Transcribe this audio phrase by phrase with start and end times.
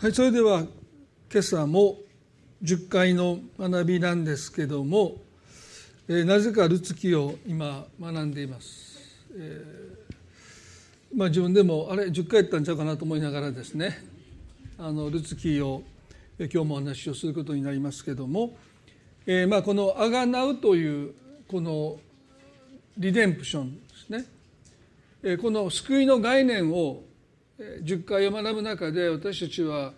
[0.00, 0.60] はいそれでは
[1.30, 1.98] 今朝も
[2.62, 5.16] 10回の学びなんですけども、
[6.08, 8.98] えー、なぜかルツキを今学んでいます、
[9.36, 13.98] えー、まあ、自分でもあれ10回やったんちゃうかなと思いながらですね
[14.78, 15.82] あのルツキを
[16.38, 18.56] 今日もお話をすることになりますけども、
[19.26, 21.12] えー、まあこの「あがなう」という
[21.46, 22.00] この
[22.96, 24.24] リデンプションですね、
[25.22, 27.02] えこの救いの概念を
[27.60, 29.92] 10回を学ぶ中で私たちは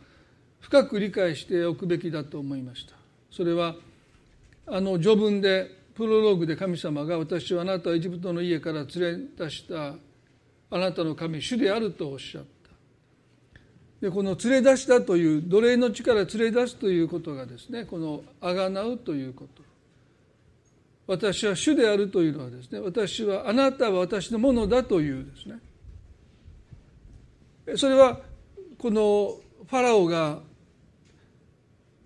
[0.61, 2.95] 深く理解しておくべきだと思いました。
[3.31, 3.77] それは
[4.67, 9.95] あの序文でプロローグで神様が私はあなたはエジプトの家から連れ出した
[10.71, 12.49] あなたの神主であるとおっしゃった。
[14.01, 19.63] でこの連れ出したという奴隷の力連れ出すということがですねこのあがなうということ。
[21.07, 25.59] 私は主であるというのはですね私はあなたは私のものだというですね。
[27.77, 28.21] それは
[28.79, 29.37] この
[29.69, 30.41] ファラオが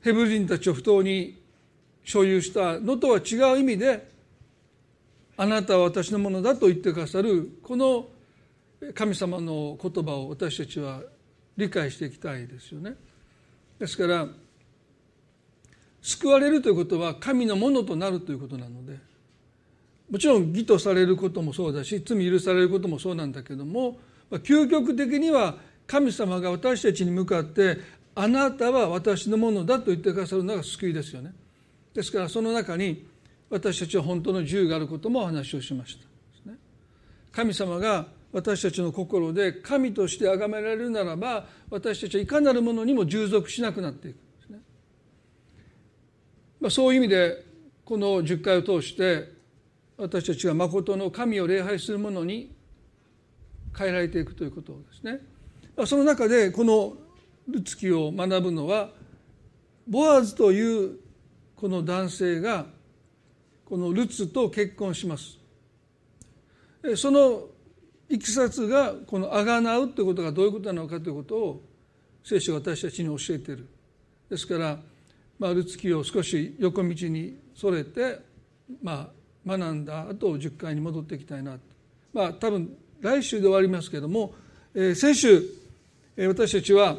[0.03, 1.41] ヘブル人たちを不当に
[2.05, 4.09] 所有したのとは違う意味で
[5.37, 8.07] あなたは私のものだと言ってくださるこの
[8.95, 11.01] 神様の言葉を私たちは
[11.57, 12.95] 理解していきたいですよね。
[13.79, 14.29] ですから
[16.03, 18.97] 救われるということは神のものとなるということなので
[20.11, 23.99] もちろん義とされることもそうだし罪許されることもそうなんだけども
[24.31, 27.79] 究極的には神様が私たちに向かって
[28.15, 31.33] あなたは私のものだと言ってくださるのが救いですよね。
[31.95, 33.07] ですからその中に
[33.51, 36.07] 私たちは本当の自由があることもお話をしました。
[37.37, 44.17] 神様が私たちの心で神として崇められるならば私たちはいかなるものにも従属しなくなっていく。
[44.17, 44.59] んですね、
[46.61, 47.45] まあ、そういう意味で
[47.85, 49.31] この10回を通して
[49.99, 52.56] 私たちが誠の神を礼拝する者に
[53.77, 55.21] 変えられていくということですね。
[55.87, 56.95] その中でこの
[57.49, 58.91] ルツキを学ぶのは
[59.87, 60.99] ボアズという
[61.55, 62.67] この男性が
[63.65, 65.39] このルツと結婚します。
[66.97, 67.49] その
[68.09, 71.63] いきさつがこのあがなうということがどういうことなのかということを
[72.25, 73.67] 聖書が私たちに教えている。
[74.31, 74.79] ですから、
[75.39, 78.21] まあ、ルツキを少し横道にそれて、
[78.83, 79.11] ま
[79.47, 81.59] あ、学んだ後10回に戻っていきたいな
[82.13, 84.35] まあ多分来週で終わりますけれども、
[84.75, 85.41] えー、先週、
[86.17, 86.97] えー、私たちは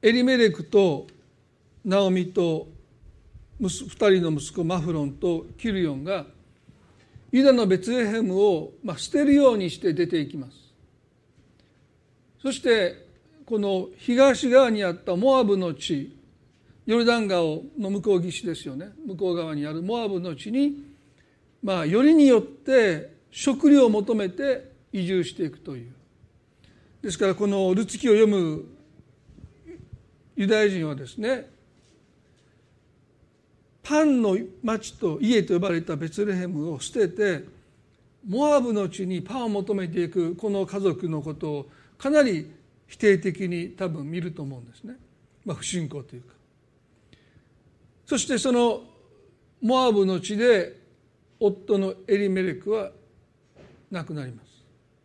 [0.00, 1.06] エリメレクと
[1.84, 2.68] ナオミと
[3.60, 6.24] 2人の息子マフロンとキルヨンが
[7.30, 10.56] ユダのベツレヘムを、まあ、捨てるようにして出ていきます。
[12.40, 13.06] そして
[13.44, 16.16] この東側にあったモアブの地
[16.86, 17.42] ヨルダン川
[17.78, 18.88] の向こう岸ですよね。
[19.06, 20.96] 向こう側にあるモアブの地に
[21.62, 25.92] まあよりによって食料を求めて移住していくという。
[27.02, 28.64] ですからこのルツキを読む
[30.36, 31.48] ユダヤ人はですね
[33.82, 37.44] パンの町と家と呼ばれたベツレヘムを捨てて
[38.26, 42.50] モアブの地にパンを求めていくこの家族のことをかなり
[42.86, 44.96] 否定的に多分見ると思うんですね、
[45.44, 46.34] まあ、不信仰というか。
[48.06, 48.82] そしてその
[49.60, 50.76] モアブの地で
[51.40, 52.90] 夫のエリメレクは
[53.90, 54.48] 亡くなります。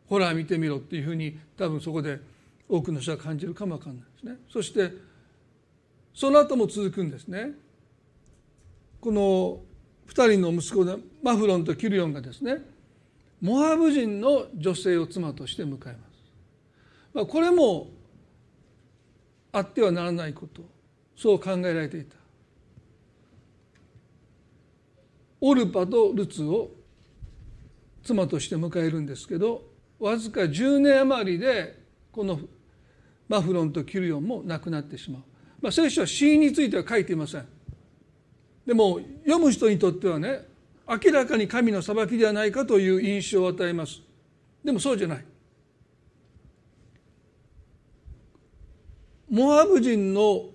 [0.07, 2.19] ほら見てみろっていうふうに多分そこで
[2.67, 4.35] 多くの人は感じるかもわかんないですね。
[4.49, 4.91] そして
[6.13, 7.51] その後も続くんですね。
[8.99, 9.61] この
[10.07, 12.57] 2人の息子でマフロンとキュリオンがですね
[13.41, 15.97] モアブ人の女性を妻として迎えます、
[17.13, 17.87] まあ、これも
[19.51, 20.61] あってはならないこと。
[21.15, 22.15] そう考えられていた。
[25.41, 26.71] オルパとルツを
[28.03, 29.63] 妻として迎えるんですけど
[29.99, 31.79] わずか10年余りで
[32.11, 32.39] この
[33.29, 35.21] マフロンとキュリオンも亡くなってしまう、
[35.61, 37.47] まあ、聖書は死因については書いていません。
[38.65, 40.45] でも読む人にとってはね
[40.87, 44.01] 明らかに神の裁きではないかという印象を与えます。
[44.63, 45.25] でもそうじゃない。
[49.29, 50.49] モアブ人の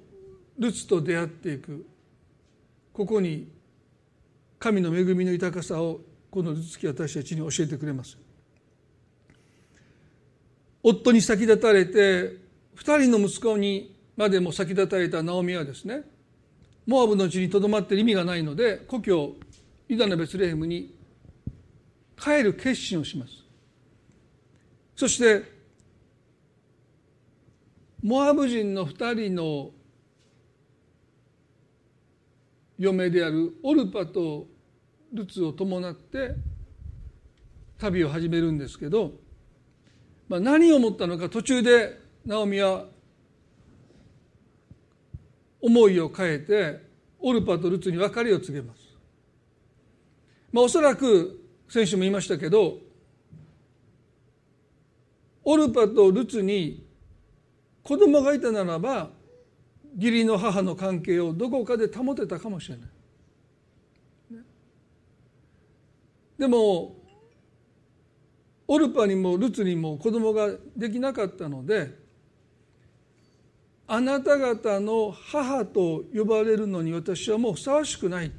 [0.59, 1.87] ルツと出会っていく。
[2.93, 3.49] ここに
[4.59, 8.19] 神の恵みの豊かさをこの私たちに教えてくれます。
[10.83, 12.37] 夫に先立たれて
[12.77, 16.03] 2人の息子にまでも先立たれたナオミはですね
[16.87, 19.37] モアブの地にとどまってる意味がないので故郷
[19.89, 20.95] ユダのベツレヘムに
[22.17, 23.33] 帰る決心をします。
[24.97, 25.45] そして
[28.03, 29.71] モアブ人の2人の
[32.79, 34.47] 嫁であるオルパと
[35.13, 36.35] ルツを伴って
[37.79, 39.13] 旅を始めるんですけど、
[40.29, 42.87] まあ、何を思ったのか途中でナオミは
[45.61, 46.81] 思いを変えて
[47.21, 48.81] オルパとルツに別れを告げます。
[50.53, 52.79] まあ、おそらく先週も言いましたけど
[55.45, 56.87] オルパとルツに
[57.83, 59.11] 子供がいたならば
[59.97, 62.89] 義理の母の関係をどこかで保てたかもしれない。
[66.39, 66.97] でも
[68.69, 71.91] オルパにもルツにも子供ができなかったので
[73.87, 78.31] あなた方の母と呼ばれるのに私はもうふさわしくない。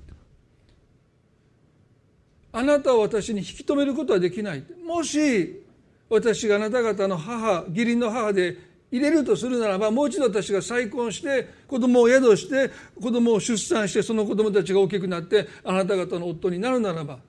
[2.51, 4.63] あなたを私に引き止めることはできない。
[4.85, 5.63] もし
[6.07, 8.57] 私があなた方の母義理の母で
[8.91, 12.71] 入れるとするならばもう一度私が再婚して子供を宿して
[13.01, 17.19] 子供を出産してその子供たちが大きくなってあなた方の夫になるならば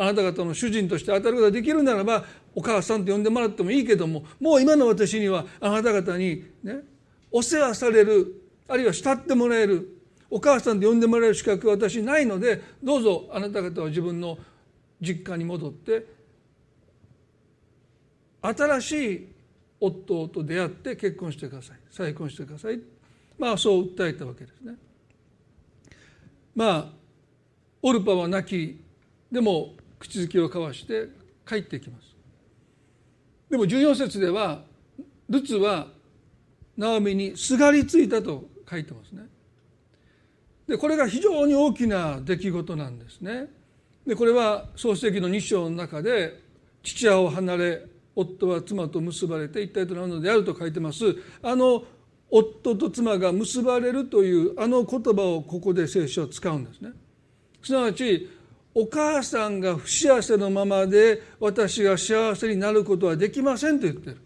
[0.00, 2.24] あなた方の主人として当たることができるならば
[2.54, 6.80] お母さんと呼んでもらってもいいけどももう今の私にはあなた方にね
[7.30, 10.00] お世話されるあるいは慕ってもらえる
[10.30, 14.38] お母さんと呼んでもらえる資格は私ないのでどうぞあなた方は自分の
[15.02, 16.06] 実家に戻って
[18.40, 19.28] 新しい
[19.80, 22.80] 夫と出会って結婚してください再婚してください
[23.38, 24.74] まあそう訴えたわけですね。
[26.54, 26.86] まあ
[27.82, 28.80] オルパは亡き
[29.32, 31.08] でも口づきを交わして
[31.46, 32.16] 帰ってきます。
[33.50, 34.62] でも14節では
[35.28, 35.88] ルツは
[36.76, 39.22] ナオミにすがりついたと書いてますね。
[40.66, 43.48] でこれが非常に大きな出来事なんですね。
[44.06, 46.40] でこれは創世記の2章の中で
[46.82, 47.86] 父親を離れ
[48.16, 51.84] 夫は妻と結ばれて一体となるのであると書いてますあの
[52.30, 56.90] 夫と妻が結ばれるというあの言葉をここで聖書は使うんですね
[57.62, 58.28] すなわち
[58.74, 64.18] お母さんが不幸せのままで私が幸せになることはできませんと言ってる。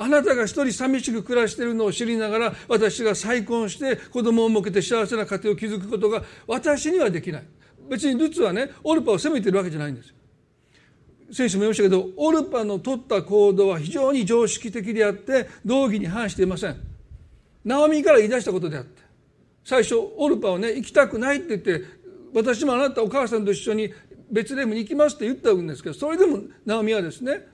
[0.00, 7.44] あなたが一人寂しく暮らしているのを知りながら私が再婚して子供を設けて幸せな家庭を築くことが私にはできない。
[7.88, 10.14] 別にルツはねオルパを責めてるわけじゃないんですよ。
[11.32, 16.76] 先週も言いましたけどオルパの取った行動は非常に常識的であって道義に反していません。
[17.64, 19.02] ナオミから言い出したことであって
[19.64, 21.84] 最初オルパはね行きたくないって言って
[22.34, 23.92] 私もあなたお母さんと一緒に
[24.30, 27.46] 別レムに行きますって言ったんですけどそれでもナオミはですね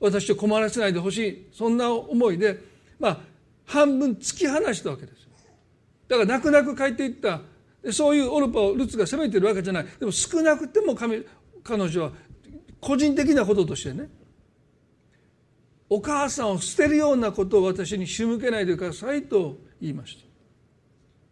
[0.00, 2.58] 私を困らせないでほしいそんな思いで
[2.98, 3.20] まあ
[3.64, 5.22] 半分突き放したわけです
[6.08, 7.40] だから泣く泣く帰っていった。
[7.90, 9.86] そういうオルパをルツが責めてるわけじゃない。
[9.98, 12.12] でも少なくても彼女は
[12.80, 14.08] 個人的なこととしてね
[15.88, 20.24] お母さんを捨てるようなことを私に仕向けないでくださいと言いました。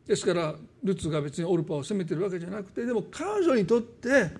[0.06, 4.30] ですからルツが別にオルパを責めてるわけじゃなくてでも彼女にとって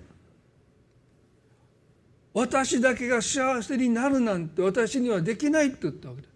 [2.33, 6.27] 私だけが幸せになるなんて私にはできないって言ったわけで。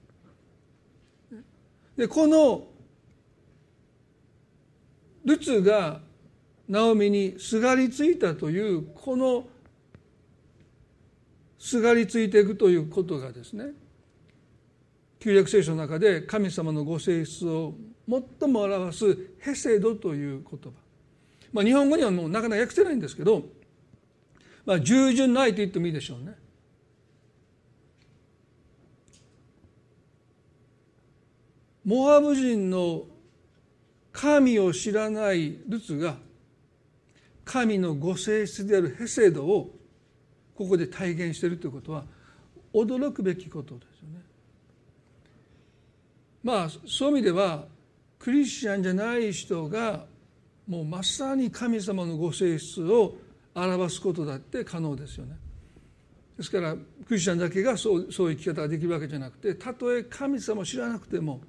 [1.98, 2.68] でこの
[5.24, 6.02] ルツが
[6.68, 9.48] ナオミにすがりついたというこの
[11.58, 13.68] すがりついていくということがですね
[15.20, 17.74] 旧約聖書の中で神様のご性質を
[18.08, 20.70] 最も表すヘセドという言葉、
[21.52, 23.44] まあ、日本語にはもうなかなか訳せないんですけど、
[24.66, 26.36] まあ、従順ないと言ってもいいでしょうね。
[31.84, 33.04] モアブ人の
[34.12, 36.16] 神を知らないルツが
[37.44, 39.76] 神のご性質であるヘセドを
[40.56, 42.04] ここで体現しているということは
[42.74, 44.22] 驚くべきことですよね。
[46.44, 47.66] まあそういう意味では
[48.26, 50.08] クリスチャンじゃない人が
[50.68, 53.18] もうまさに神様のご性質を
[53.54, 55.38] 表すことだって可能ですよね。
[56.36, 61.40] ですからクリスチャンだけがそうそういう生き方ができるわけじゃなくてたとえ神様を知らなくても、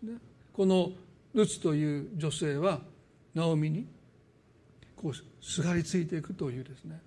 [0.00, 0.12] ね、
[0.52, 0.92] この
[1.34, 2.82] ルツという女性は
[3.34, 3.88] ナオミに
[4.94, 7.00] こうすがりついていくというですね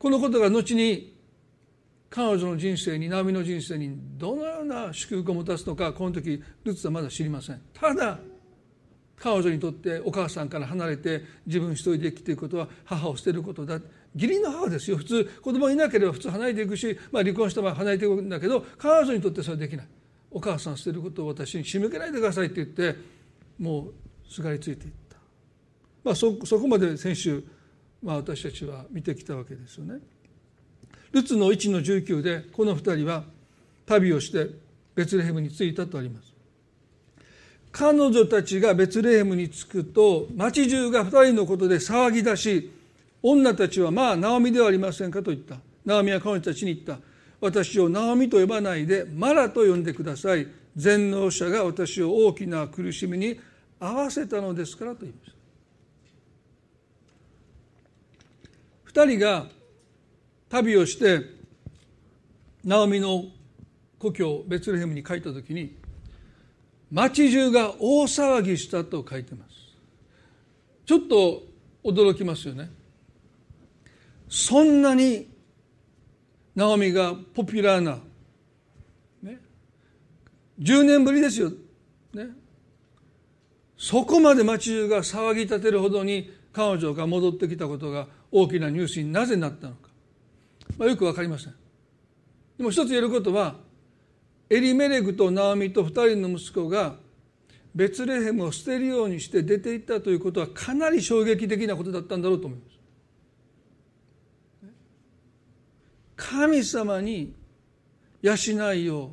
[0.00, 1.15] このことが後に
[2.16, 7.60] 彼女の人生にナオミの人生にどのような祝福をもたすのかこの時ルツはまだ知りません。
[7.74, 8.18] ただ
[9.18, 13.78] 彼女にとってお母さんから離れて自分一人で生きていくことは母を捨てることだ。
[14.14, 14.96] 義理の母ですよ。
[14.96, 19.88] 普通子供がいなければ普通離れていくし、まあ、離婚した場合離れていくんだけど彼女にとってそれはできない。
[20.30, 22.98] お母さん捨てることを私に仕向けないでくださいって言って
[23.58, 23.94] もう
[24.26, 25.18] すがりついていった、
[26.02, 27.44] まあそ、そこまで先週
[28.02, 29.98] まあ、私たちは見てきたわけですよね。
[31.16, 33.24] ルツの1の19でこの2人は
[33.86, 34.50] 旅をして
[34.94, 36.34] ベツレヘムに着いたとあります。
[37.72, 42.70] 彼女たちがベツレヘムに着くと町中が2人のことで騒ぎ出し
[43.22, 45.56] 女たちはまあナオミではありませんかと言った。
[45.86, 46.98] ナオミは彼女たちに言った。
[47.40, 50.46] 私をナオミと呼ばないでマラと呼んでください。
[50.76, 53.40] 全能者が私を大きな苦しみに
[53.80, 55.36] 合わせたのですからと言いました
[58.84, 59.55] 二人が
[60.48, 61.22] 旅をして
[62.64, 63.24] ナオミの
[63.98, 65.76] 故郷ベツレヘムに帰った時に
[66.90, 69.50] 町中が大騒ぎしたと書いてます。
[70.84, 71.42] ちょっと
[71.84, 72.70] 驚きますよね。
[74.28, 75.28] そんなに
[76.54, 77.98] ナオミがポピュラーな、
[79.22, 79.38] ね、
[80.60, 81.50] 10年ぶりですよ、
[82.14, 82.28] ね、
[83.76, 89.85] そこまで町中が騒ぎ立てるほどに彼女が戻ってきたことが大きなニュースになぜなったのか、
[90.78, 91.54] まあ、よく分かりません
[92.58, 93.56] でも一つ言えることは
[94.48, 96.96] エリメレグとナオミと二人の息子が
[97.74, 102.76] ベツレヘムを捨てるようにして出ていったということはかなり衝撃的なことだったんだろうと思います。
[106.16, 107.34] 神様に
[108.22, 108.34] 養
[108.74, 109.12] いを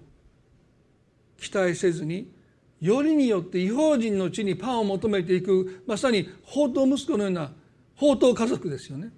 [1.37, 2.31] 期待せずに
[2.79, 7.51] よりによって違法人の地にパンを求めていくまさに宝刀息子のような
[7.95, 9.11] 宝刀家族ですよね。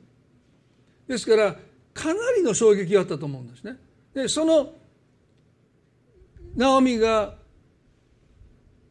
[1.07, 1.55] ですから
[1.95, 3.77] かなりの衝撃があったと思うんですね。
[4.13, 4.73] でその
[6.55, 7.35] ナオミが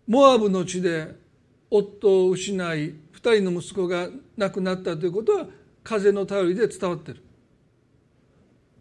[0.07, 1.15] モアブの地で
[1.71, 2.95] 夫を失い2
[3.37, 5.47] 人の息子が亡くなったということは
[5.83, 7.23] 風の頼りで伝わってる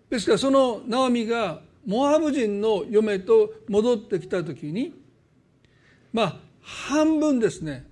[0.09, 4.93] ですからそのナオミがモアブ人の嫁と戻ってきた時に
[6.11, 7.85] まあ半分ですね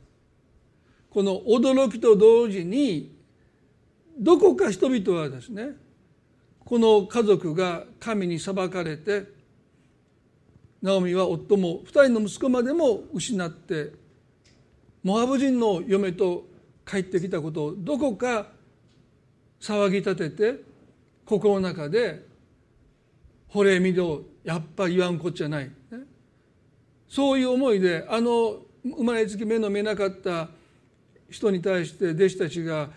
[1.09, 3.15] この驚きと同時に
[4.17, 5.71] どこか人々はですね
[6.65, 9.25] この家族が神に裁かれて
[10.81, 13.91] ナオミは夫も2人の息子までも失って
[15.03, 16.45] モアブ人の嫁と
[16.85, 18.47] 帰ってきたことをどこか
[19.59, 20.63] 騒ぎ立てて
[21.25, 22.25] 心の中で
[23.51, 25.71] 「惚れみろやっぱ言わんこっちゃない」、
[27.07, 30.49] そういう思いであの生まれつき目の見えなかった
[31.29, 32.89] 人に対して弟子たちが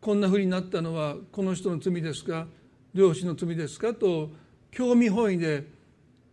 [0.00, 2.46] こんなふうになったのはこの人の罪ですか？
[2.96, 3.92] 漁師の罪ですか？
[3.92, 4.30] と
[4.70, 5.64] 興味本位で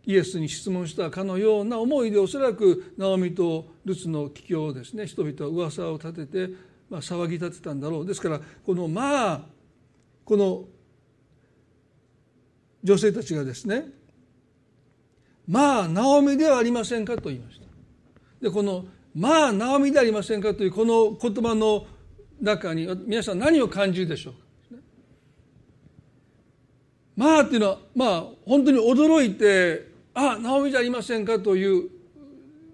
[0.06, 5.06] イエスに質問したかのような思いでおそらくナオミとルツの帰郷をですね。
[5.06, 6.54] 人々は噂を立てて、
[6.88, 8.06] まあ、騒ぎ立てたんだろう。
[8.06, 9.40] ですからこのまあ
[10.24, 10.64] この
[12.82, 13.84] 女性たちがですね
[15.46, 17.66] まあナオミではありませんかと言いました。
[18.40, 21.86] でこのまあナオミでありませんかというこの言葉の
[22.40, 24.43] 中に皆さん何を感じるでしょうか？
[27.16, 31.90] まあっていうのはまあ本当に驚いてあナオミじゃありませんかという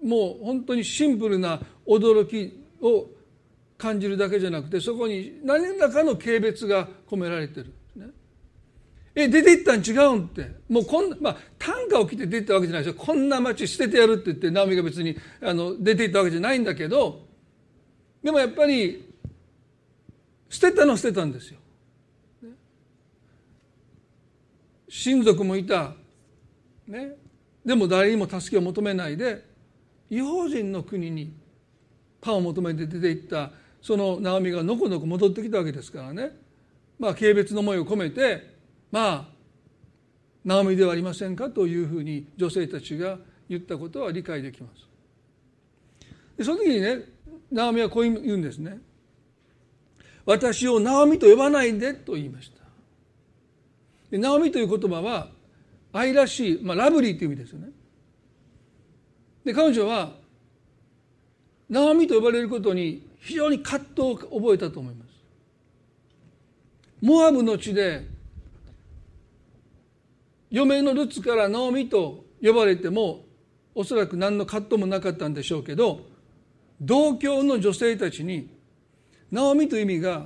[0.03, 3.07] もう本当にシンプルな驚きを
[3.77, 7.73] 感じるだけじゃなくてそこに何らかの軽蔑が込められてる。
[7.95, 8.07] ね、
[9.15, 17.27] え出て行ったん違うんってもうこんなまあ短歌を着て出てったわけじゃないですよこんな町捨ててやるって言ってナオミが別にあの出て行ったわけじゃないんだけど
[18.23, 19.11] でもやっぱり
[20.49, 21.60] 捨てたのは捨てたんですよ。
[24.93, 25.93] 親族もいた、
[26.85, 27.15] ね、
[27.65, 29.45] でも誰にも助けを求めないで
[30.09, 31.33] 違法人の国に
[32.19, 36.31] パンを求めて出て行ったそのナオミがのこのこ戻ってきたわけですからね
[36.99, 38.53] まあ軽蔑の思いを込めて
[38.91, 39.25] まあ
[40.43, 43.17] ナオミではありませんかというふうに女性たちが
[43.47, 44.85] 言ったことは理解できます。
[46.37, 47.05] でその時にね
[47.49, 48.79] ナオミはこう言うんですね。
[50.25, 52.60] 私をナオミと呼ばないでと言いました。
[54.11, 55.29] でナオミという言葉は
[55.93, 57.69] 愛らしい、まあ、ラブリーという意味ですよね。
[59.43, 60.11] で彼女は
[61.69, 65.11] ナオミと呼ばれることに非常に葛藤を覚えたと思います。
[67.01, 68.05] モアブの地で
[70.51, 73.23] 嫁のルツからナオミと呼ばれても
[73.73, 76.01] おそらく何の葛藤もなかったんでしょうけど
[76.81, 78.49] 同郷の女性たちに
[79.31, 80.25] ナオミという意味が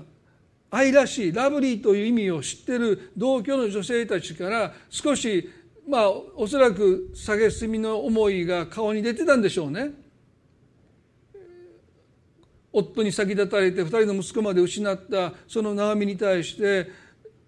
[0.72, 5.50] 愛らしいラブリーという意味を知ってる同居の女性たちから少し
[5.88, 9.92] まあおそらく蔑みの思いが顔に出てたんでしょうね。
[12.74, 16.90] 夫に先立たれて2人の息子まで失ったそのナオミに対して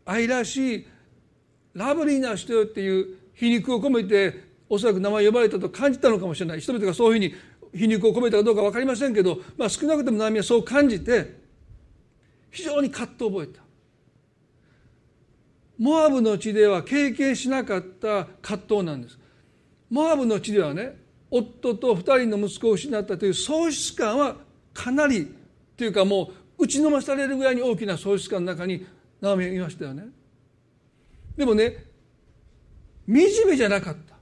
[0.05, 0.88] 愛らしい
[1.74, 11.47] ラブリーな人よっていう皮肉を込めておそらく名前呼ばれたと感じたのかもしれない人々がそういうふうに皮肉を込めたかどうか分かりませんけど、まあ、少なくともナオミはそう感じて
[12.58, 13.62] 非常に葛藤を覚えた。
[15.78, 19.20] モアブの地では経験しなかった葛藤なんです。
[19.92, 20.98] モアブの地ではね
[21.30, 24.38] 夫と二人の息子を失ったという喪失感は
[24.74, 25.36] かなり
[25.78, 28.88] というかもう打ちのまされるぐらいに大きな喪失感の中に
[29.22, 30.08] ナオミいましたよね。
[31.38, 31.86] でもね
[33.06, 34.18] 惨めじゃなかった。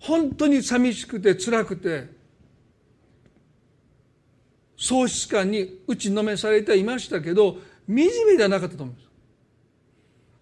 [0.00, 2.15] 本当に寂しくて辛くて
[4.76, 9.06] 喪失感に打ちのめされていましたけど惨めではなかったと思います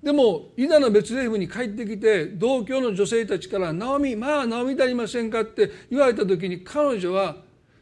[0.03, 7.37] でもユダのベツレヘムに帰ってきて同居の女性たちから「ナオミまあナオミでありませんか?」って言われた時に彼女は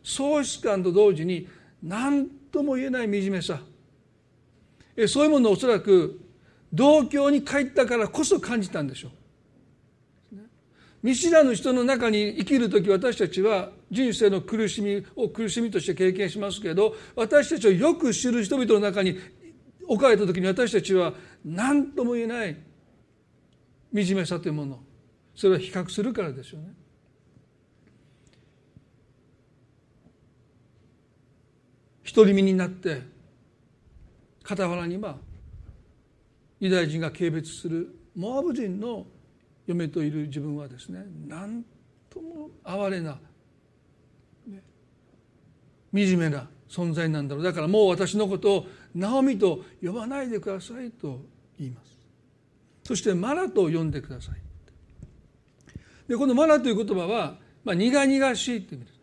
[0.05, 1.49] 喪失感と同時に
[1.83, 3.61] 何とも言えない惨めさ
[5.09, 6.21] そういうものをおそらく
[6.73, 9.11] 同居に帰ったからこそ感じたんでしょう
[11.03, 19.19] 見知らぬ人の中に生きる時私たちは人生の苦しみを苦しみとして経験しますけど私たちをよく知る人々の中に
[19.87, 21.13] 置かれた時に私たちは
[21.45, 22.57] 何とも言えない
[23.95, 24.81] 惨めさというもの
[25.35, 26.75] それは比較するからですよね。
[32.15, 33.03] 独り身になって
[34.45, 35.17] 傍らには
[36.61, 39.07] ユダヤ人が軽蔑するモアブ人の
[39.67, 41.65] 嫁といる自分はですね何
[42.11, 43.19] とも哀れな、
[45.93, 47.45] 惨めな存在なんだろう。
[47.45, 51.21] だからもう私のことをナオミと呼ばないでくださいと
[51.59, 51.93] 言います。
[52.85, 54.37] そしてマラと呼んでください。
[56.09, 58.99] でこのマラという言葉は、まあ、苦々しいって意味です。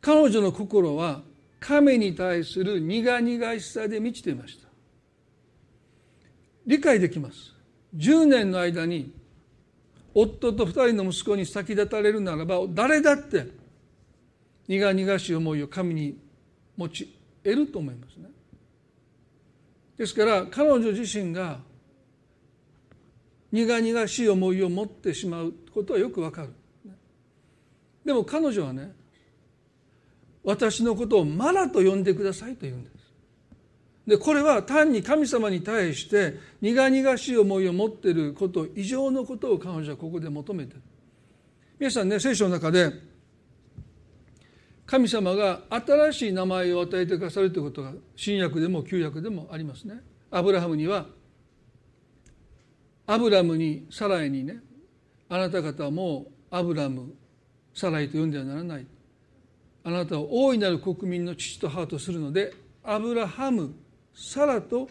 [0.00, 1.22] 彼女の心は
[1.60, 4.68] 神に対する苦々しさで満ちていました。
[6.66, 7.54] 理解できます。
[7.96, 9.12] 10年の間に
[10.14, 13.46] 夫と2人の息子に先立たれるならば誰だって
[14.66, 16.18] 苦々しい思いを神に
[16.76, 18.28] 持ち得ると思いますね。
[19.96, 21.60] ですから彼女自身が
[23.50, 26.50] 苦々しい思いを持ってしまうことはよくわかる。
[28.04, 28.92] でも彼女はね
[30.44, 32.97] 私のことをマラと呼んでくださいと言うんです。
[34.08, 40.80] でこれは単に神様に対して苦々しい思いを持っていること以上のことを彼女はここで求めてる。
[41.78, 42.90] 皆さんね聖書の中で
[44.86, 50.00] 神様が新しい名前を与えてくださるということが新約でも旧約でもありますね。
[50.30, 51.04] アブラハムには
[53.06, 54.60] アブラムにサライにね
[55.28, 57.12] あなた方はもうアブラム
[57.74, 58.86] サライと呼んではならない。
[59.84, 63.74] あなたを大いなる国民の父と母とするのでアブラハム
[64.20, 64.88] サラと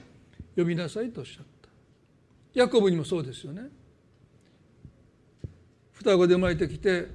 [0.55, 1.69] 呼びなさいとおっしゃった。
[2.53, 3.63] ヤコブにもそうですよね。
[5.91, 7.07] 双子で生まれてきて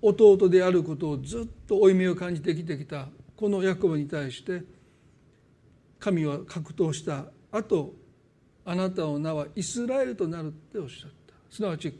[0.00, 4.62] 弟であることをずっと負い目を感じて生きてきたこのヤコブに対して
[5.98, 7.94] 神は格闘した後
[8.64, 11.34] あなたの名はイスラエルとなるっておっしゃった。
[11.50, 11.92] すなわち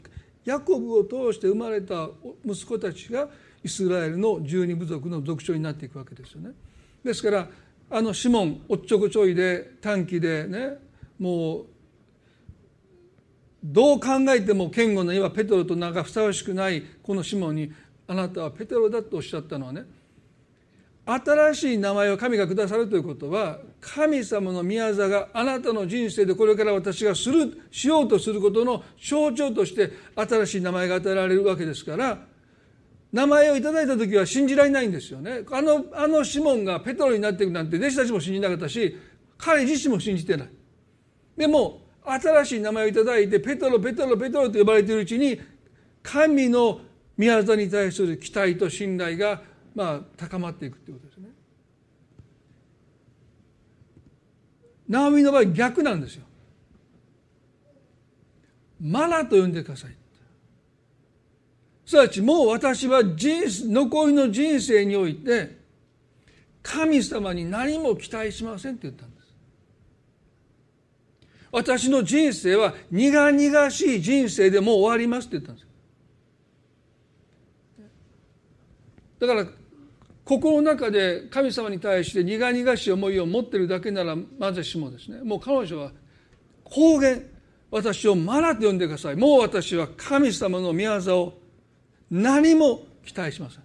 [0.45, 2.09] ヤコブを通して生まれた
[2.45, 3.27] 息子たちが
[3.61, 6.51] イスラエルの十二部族の族長になっていくわけですよね。
[7.03, 7.49] ですから
[7.91, 10.77] あのシモンおっちょこちょいで短期でね
[11.17, 11.65] もう
[13.63, 17.71] どう考えても堅固な今ペテロと名がふさわしくないこのシモンに
[18.07, 19.85] あなたはペテロだとおっしゃったのはね
[21.05, 32.19] 新しい名前を神がくださるということは神様の宮座があなたの人生でこれから私がするしようとすることの象徴として新しい名前が与えられるわけですから
[33.11, 35.41] 名前をいただいた時は信じられないんですよね。
[35.51, 38.95] あのあのシモンがペトロになっていくなんて弟子たちも信じなかったし
[39.37, 40.49] 彼自身も信じてない。
[41.35, 45.39] でも新しい名前をいただいてペトロペトロペトロと呼ばれているうちに
[46.03, 46.81] 神の
[47.17, 49.41] 宮座に対する期待と信頼が
[49.75, 51.29] まあ高まっていくということですね。
[54.87, 56.23] ナオミの場合逆なんですよ。
[58.79, 59.95] マナと呼んでください。
[61.89, 65.57] すなわちもう私は人残りの人生において
[66.61, 69.27] 神様に何も期待しませんって言ったんです。
[71.51, 75.67] 私の人生は苦々しい人生でもう終わりますって言ったんです。
[79.19, 79.47] だから
[80.23, 85.91] 心の中で神様に対して苦々しい思いを持ってるだけならまずしもですねもう彼女は
[86.63, 87.25] 公言
[87.71, 89.15] 私をマナと呼んでください。
[89.15, 91.48] もう私は神様の御業を
[92.11, 93.63] 何も期待しません。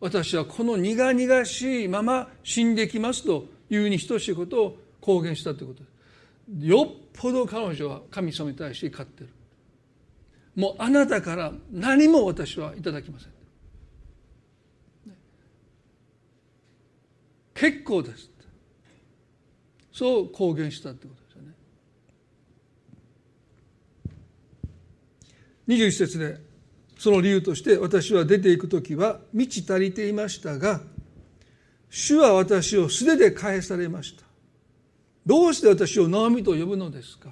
[0.00, 5.82] 私はこの苦々しいまま死んできますというに等しいことを公言したということ。
[5.82, 5.88] で
[6.60, 9.30] すよっぽど彼女は神様に対して勝ってる。
[10.56, 13.32] もうあなたから何も私はいただきません。
[17.54, 18.30] 結構です。
[19.92, 21.54] そう公言したってことですよね。
[25.68, 26.51] 21節で
[27.02, 30.82] その理由として私は出ていく時は満ち足りていましたが
[31.90, 34.22] 主は私を素手で返されました。
[35.26, 37.30] どうして私をナオミと呼ぶのですか？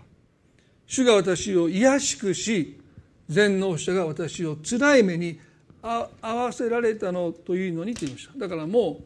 [0.88, 2.80] 主が私を癒しくし
[3.28, 5.38] 全能者が私を辛い目に
[5.83, 8.37] 合わせられたのというのにと言いました。
[8.37, 9.02] だからも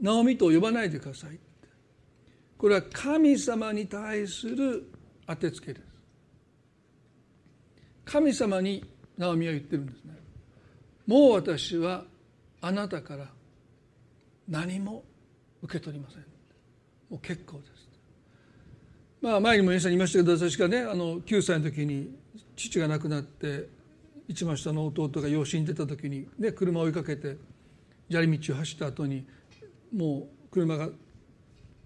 [0.00, 1.38] うナオミと呼ばないでください
[2.56, 4.90] これは神様に対する
[5.26, 5.93] 当てつけです。
[8.04, 8.84] 神様に
[9.16, 10.14] ナオミは言ってるんですね。
[11.06, 12.04] もう私は
[12.60, 13.28] あなたから
[14.48, 15.04] 何も
[15.62, 16.20] 受け取りません。
[17.10, 17.74] もう結構です。
[19.20, 22.14] まあ前にも皆さん言いましたけど私がねあの9歳の時に
[22.56, 23.68] 父が亡くなって
[24.28, 27.36] 一番下の弟が養子に出た時に、ね、車を追いかけて
[28.10, 29.26] 砂利道を走った後に
[29.94, 30.88] もう車が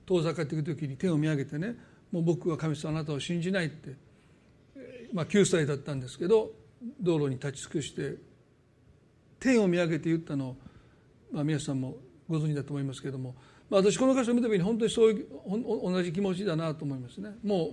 [0.07, 1.76] 遠ざかっていく時に手を見上げてね
[2.11, 3.94] もう僕は神様あなたを信じないって、
[5.12, 6.51] まあ、9歳だったんですけど
[7.01, 8.16] 道路に立ち尽くして
[9.40, 10.57] 天を見上げて言ったのを、
[11.33, 11.97] まあ、皆さんも
[12.29, 13.35] ご存知だと思いますけれども
[13.71, 17.31] まあ、私この箇所を見た時に本当にそういう同じ気持ちだなと思いますね。
[17.44, 17.71] もう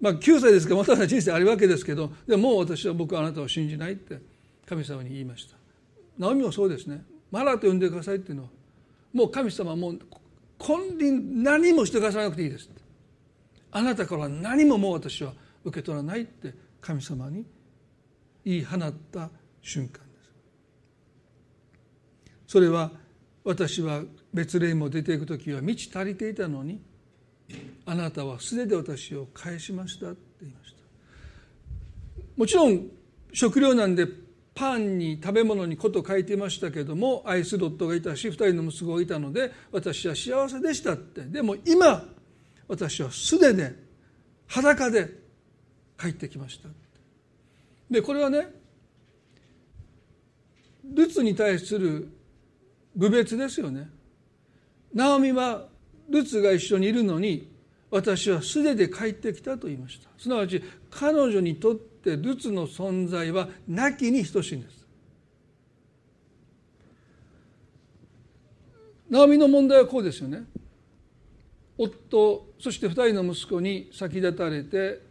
[0.00, 4.18] まあ、9歳ですからまた人生あるわけですけどでももう私は僕はあなたを信じないって
[4.66, 5.56] 神様に言いました。
[6.18, 7.02] ナオミもそうですね。
[7.30, 8.48] マラと呼んでくださいっていうのは
[9.12, 9.98] もう神様はもう
[10.58, 12.68] 金輪何もしてくださらなくていいです
[13.72, 15.32] あなたから何ももう私は
[15.64, 17.44] 受け取らないって神様に
[18.44, 19.30] 言い放った
[19.62, 20.30] 瞬間です。
[22.46, 22.90] それは
[23.44, 26.80] 私は別霊も出ていく時は満ち足りていたのに
[27.86, 30.80] あなたはすでで私を返しましたって言いました。
[32.36, 32.88] もちろん
[33.32, 34.06] 食料なんで
[34.54, 41.22] パンに食べ物にこと書いてましたけども愛する夫がいたし2人の息子がいたので私は幸せでしたって。
[41.22, 42.04] でも今
[42.68, 43.74] 私は素手で
[44.46, 45.19] 裸で
[46.00, 46.68] 帰ってきました。
[47.90, 48.48] でこれはね
[50.84, 52.08] ルツに対する
[52.96, 53.90] 侮蔑ですよね。
[54.94, 55.68] ナオミは
[56.08, 57.48] ルツが一緒にいるのに
[57.90, 60.08] 私は素手で帰ってきたと言いました。
[60.18, 64.86] すなわち彼女にとってルツの存在はなきに等しいんです。
[69.08, 70.44] ナオミの問題はこうですよね。
[71.76, 75.09] 夫そして2人の息子に先立たれて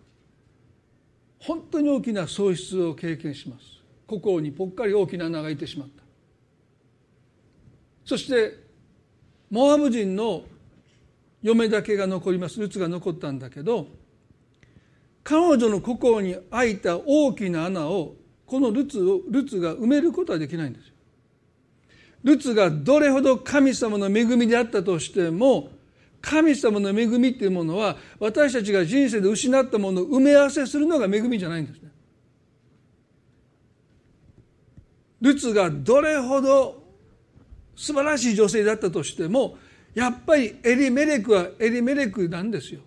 [1.40, 3.66] 本当に大きな喪失を経験します。
[4.08, 6.04] 故郷にぽっかり大きな穴が開いてしまった。
[8.06, 8.58] そして
[9.50, 10.44] モアブ人の
[11.42, 12.60] 嫁だけが残ります。
[12.60, 13.88] ルツが残ったんだけど
[15.24, 20.94] 彼女の心に開いた大きな穴をこのルツをルツが埋めることはできないんですよ。
[22.24, 25.70] ルツがどれほど神様の恵みであったとしても
[26.22, 31.90] 神様の恵みっていうものは私たちが人生で失ったものを埋め合わせするのが恵みじゃないんですね。
[35.22, 36.84] ルツがどれほど
[37.76, 39.58] 素晴らしい女性だったとしても
[39.94, 42.82] やっぱりエリメレクはエリメレクなんですよ。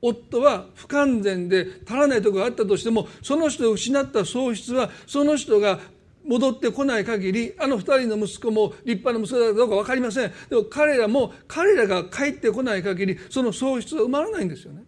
[0.00, 5.80] 夫は不完全で足らないところがあったとしてもその人を失った喪失はその人が
[6.28, 10.32] 戻ってこない限りあの二人の息子も立派な息子だかどうか分かりません。
[10.50, 14.84] でも彼らも彼らが帰ってこない限りその喪失は埋まらないんですよね。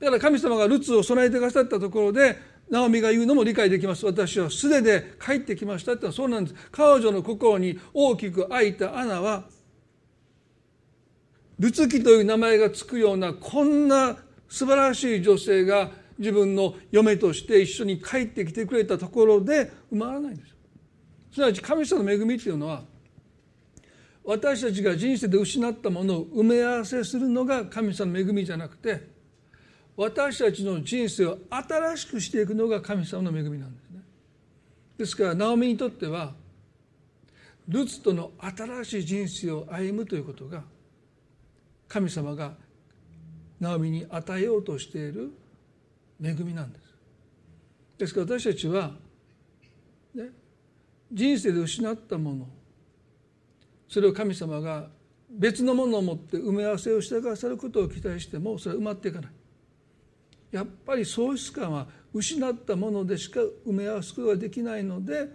[0.00, 2.36] だから神様がルツを備えてくださったところで
[2.68, 4.04] ナオミが言うのも理解できます。
[4.04, 6.56] 私は素手で帰ってきましたってのはそうなんです。
[6.72, 9.44] 彼女の心に大きく開いた穴は
[11.58, 14.16] ルツキという名前がつくようなこんな
[14.48, 20.55] 素晴らしい女性が自分の嫁として一緒に帰ってきてくれたところで埋まらないんです
[21.36, 22.82] すなわち神様の恵みっていうのは
[24.24, 29.06] 私たちが人生で失ったものを埋め合わせするのが神様の恵みじゃなくて
[29.98, 34.00] 私たちの人生を新しくしていくのが神様の恵みなんですね。
[34.96, 36.32] ですからナオミにとっては
[37.68, 40.64] ルツとの新しい人生を歩むということが
[41.86, 42.54] 神様が
[43.60, 45.32] ナオミに与えようとしている
[46.22, 46.86] 恵みなんです。
[47.98, 48.92] ですから私たちは、
[51.12, 52.48] 人生で失ったもの。
[53.88, 54.88] それを神様が
[55.30, 59.30] 別のものを持って埋め合わせをしてくださることを期待してもそれは埋まっていかない。
[60.52, 65.28] やっぱり喪失感は失ったものでしか埋め合わすことができないので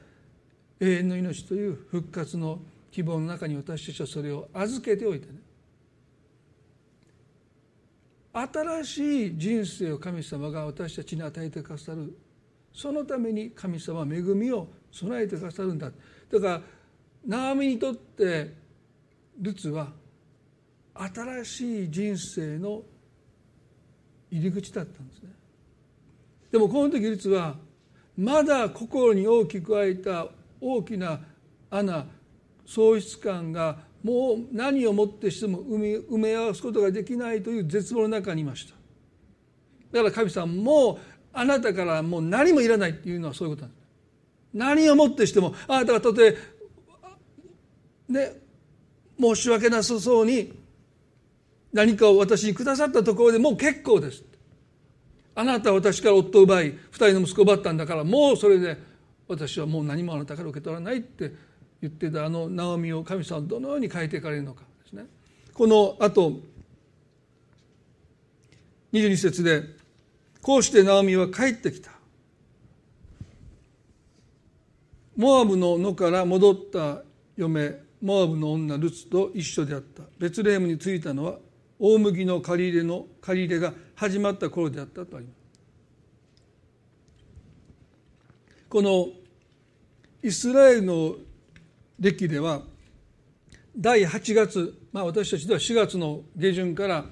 [0.79, 2.59] 永遠の命という復活の
[2.91, 5.39] 希望の中に私たちはそれを預けておいてね。
[8.33, 12.17] 新しい人生を神様が私たちに与えてくださる。
[12.73, 15.91] そのために神様は恵みを備えてくださるんだ。
[16.31, 16.61] だから
[17.25, 18.53] ナーミにとって
[19.39, 19.91] ルツは
[20.93, 22.83] 新しい人生の
[24.29, 25.29] 入り口だったんですね。
[26.51, 27.55] でもこの時ルツは
[28.17, 30.27] まだ心に大きく開いた
[30.59, 31.19] 大きな
[31.69, 32.05] アナ
[32.65, 38.73] 喪失感がもう何をもってしても埋め合わすことができないという絶望の中にいました。
[39.91, 40.97] だから神様もう
[41.33, 43.80] あなたからもう何もいらないっていうのはそういうことなんです。
[44.53, 46.37] 何をもってしてもあなたがたとえ
[48.09, 48.33] ね
[49.19, 50.51] 申し訳なさそうに
[51.71, 54.23] 何かを私にくださったところでもう結構です。
[55.33, 58.77] あなたは私から夫を奪い二人の息子を奪ったんだからもうそれで
[59.27, 61.31] 私はもう何もあなたから受け取らないって
[61.81, 64.63] 言ってたあのナオミを神様はどのように変えていかれるのか。
[64.83, 65.05] ですね。
[65.53, 66.33] このあと
[68.91, 69.63] 22節で
[70.41, 71.91] こうしてナオミは帰ってきた。
[75.21, 77.03] モアブの野から戻った
[77.37, 80.01] 嫁モアブの女ルツと一緒であった。
[80.17, 81.37] ベツレヘムに着いたのは
[81.77, 85.37] 大麦の借り入れの借り入れが始まった頃であったとあります。
[88.67, 89.09] この
[90.23, 91.15] イスラエルの
[91.99, 92.63] 歴では
[93.77, 97.05] 第8月、まあ、私たちでは4月の下旬から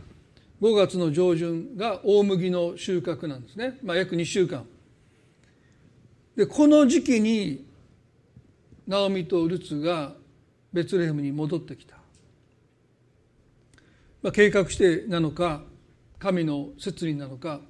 [0.59, 4.65] 5月の上旬が大麦の収穫なんですね、まあ、約2週間。
[6.35, 7.68] でこの時期に
[8.89, 10.15] ナオミとルツが
[10.73, 11.97] ベツレヘムに戻ってきた、
[14.23, 15.61] まあ、計画してなのか
[16.17, 17.61] 神の摂理なのか、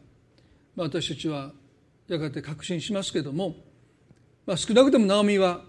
[0.77, 1.51] まあ、私たちは
[2.08, 3.58] やがて確信しますけども、
[4.45, 5.65] まあ、少なくともナオミは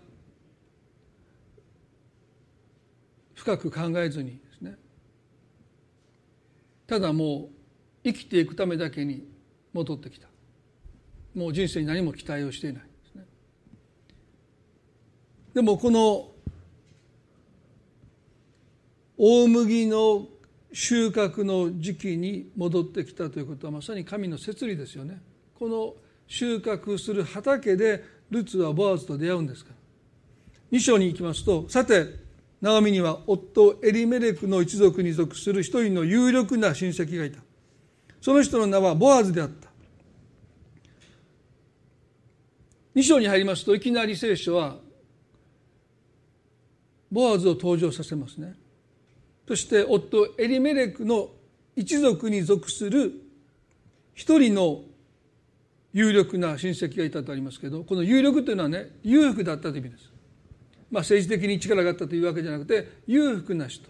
[3.34, 4.76] 深く考えずにですね。
[6.86, 7.48] ただも
[8.04, 9.26] う生きていくためだけに
[9.72, 10.28] 戻ってきた。
[11.34, 12.89] もう人生に何も期待をしていない。
[15.54, 16.28] でもこの
[19.16, 20.28] 大麦の
[20.72, 25.20] 収穫の時期に戻ってきたということはまさに神の摂理ですよね。
[25.58, 25.94] この
[26.26, 29.70] 収穫する畑でルツはボアズと出会うんですか。
[29.70, 32.06] ら2章に行きますとさて
[32.60, 37.40] ナオミには夫エリメレクの一族に属する一人の有力な親戚がいた。
[38.20, 39.68] その人の名はボアズであった。
[42.94, 44.76] 2章に入りますといきなり聖書は
[47.10, 48.54] ボアズを登場させますね。
[49.46, 51.30] そして夫エリメレクの
[51.74, 53.12] 一族に属する
[54.14, 54.82] 一人の
[55.92, 60.10] 有力な親戚がいたとありますけどこの有力というのはね裕福だったという意味です。
[60.90, 63.88] まあ、政治的に力があったというわけじゃなくて裕福な人。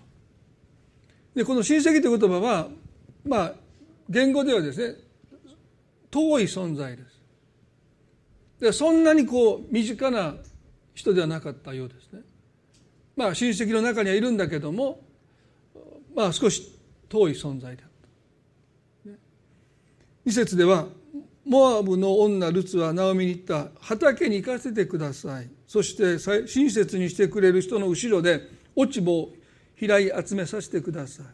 [1.35, 2.68] でこの親戚という言葉は
[3.26, 3.54] まあ
[4.09, 4.96] 言語ではですね
[6.11, 7.20] 遠い存在です。
[8.61, 10.35] でそんなにこう身近な
[10.94, 12.20] 人ではなかったようですね。
[13.20, 14.98] まあ親戚の中にはいるんだけども
[16.16, 16.74] まあ少し
[17.06, 17.90] 遠い存在であっ
[19.04, 19.11] た。
[20.24, 20.87] 二節では
[21.44, 23.68] モアブの女ルツはナオミに言った。
[23.78, 25.50] 畑に行かせてください。
[25.66, 28.40] そして親切にしてくれる人の後ろで
[28.74, 29.35] 落ち葉を
[29.78, 31.26] 拾い集めさせてください。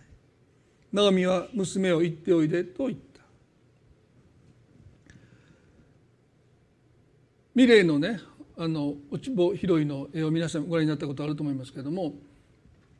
[0.93, 3.21] ナオミは娘を言っておいでと言った。
[7.55, 8.19] ミレイのね
[8.59, 12.15] あの落ち葉拾いの絵を皆さんご覧になったことあると思いますけれども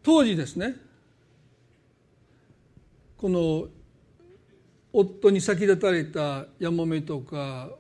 [0.03, 0.77] 当時ですね
[3.17, 3.67] この
[4.93, 7.71] 夫に先立たれたやもめとか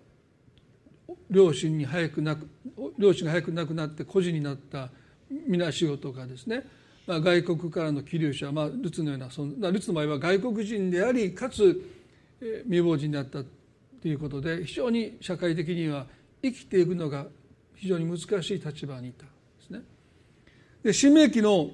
[1.31, 2.49] 両親に早くなく
[2.99, 4.91] 両親が早く亡くなって孤児になった
[5.47, 6.65] 皆仕事がですね、
[7.07, 11.81] まあ、外国からの気流者、まあ、ルツのようなそのルツの場合は外国人でありかつ
[12.65, 13.43] 未亡人であった
[14.01, 16.07] ということで非常に社会的には
[16.43, 17.27] 生きていくのが
[17.77, 19.33] 非常に難しい立場にいたんで
[19.67, 19.83] すね。
[20.83, 21.71] で新明記の、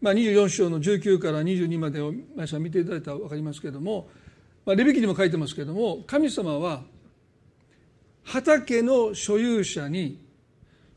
[0.00, 4.08] まあ、24章の19から22までを皆さん見ていただいたら分かりますけれども、
[4.64, 6.82] まあ、レビ記にも書いてますけれども神様は
[8.24, 10.22] 畑の所有者に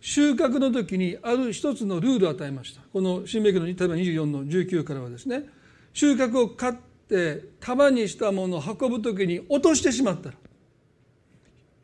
[0.01, 2.81] 収穫の時にある一つのルールを与えました。
[2.91, 5.45] この新明記の例えば24の19からはですね。
[5.93, 6.73] 収穫を買っ
[7.07, 10.35] て束にしたものを運ぶ時に落としてしまったら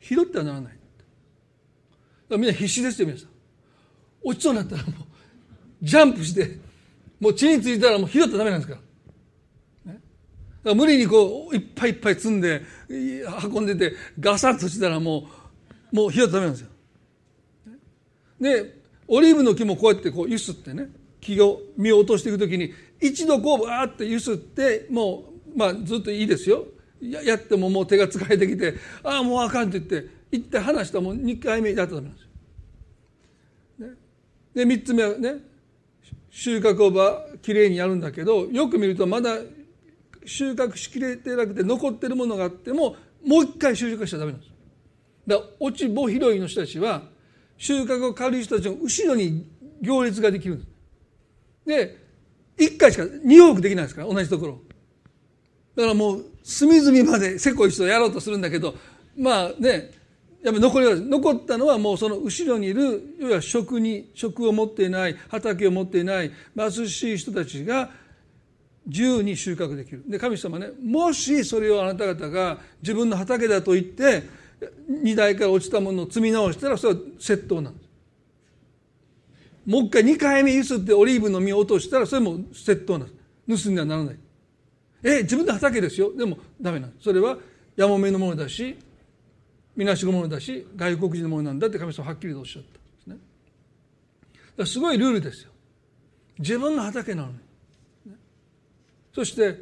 [0.01, 0.78] 拾ってはならない。
[2.37, 3.29] みんな必死ですよ皆さん。
[4.23, 4.93] 落ちそうになったらもう
[5.81, 6.59] ジャンプして
[7.19, 8.79] もう地についたらもう拾ったらダメなんですか
[10.65, 10.75] ら。
[10.75, 15.27] 無理にこういっぱいいっぱい積んで運んでてガサッとしたらも
[15.91, 16.67] うもう火はダメなんですよ。
[18.39, 20.89] でオリーブの木もこうやってこうゆすってね
[21.21, 26.65] 木を実を落としていく時に一度こうバーってゆすってもうまあずっといいですよ。
[27.01, 32.23] ややってももう手が疲れてきてああもうあかんって言って一回離したもう2回目やったらダメなんです
[33.81, 33.87] よ。
[33.87, 33.95] ね、
[34.53, 35.35] で3つ目はね
[36.29, 39.37] 収穫をばきれいにやるんだけどよく見るとまだ
[40.25, 44.51] 収穫しきれてなくて残ってるものがあってももう一回収穫しちゃダメなんです
[45.27, 47.03] だから落ち穂拾いの人たちは
[47.57, 49.47] 収穫を刈る人たちの後ろに
[49.81, 50.69] 行列ができるんです。
[51.65, 51.97] で
[52.57, 54.59] 1回しか2往復できないですから同じところ。
[55.75, 58.75] だからもう隅々までせこい人をやろうとするんだけど
[59.15, 59.91] まあね
[60.43, 67.89] やっぱ残りは残ったのはもうその後ろにいる要は職に職を持っていない畑を持っていない貧しい人たちが
[68.85, 70.03] 自由に収穫できる。
[70.07, 74.23] で神様ねもしそれをあなた方が自分の畑だと言って
[74.87, 77.89] 荷台から落ちたものを積み直したらそれは窃盗なんです。
[79.65, 83.65] もう一回2回目ゆすってオリーブの実を落としたらそれも窃盗なんです。
[83.65, 84.15] 盗んではならない。
[85.03, 86.15] え自分の畑ですよ。
[86.15, 87.03] でもダメなんです。
[87.03, 87.37] それは
[87.75, 88.77] やもめのものだし
[89.79, 92.69] みなしごものだし外国人のものなんだって神様はっきりとおっしゃった
[93.13, 93.19] んで
[94.57, 95.51] すねすごいルールですよ
[96.37, 97.37] 自分の畑なのに
[99.15, 99.57] そして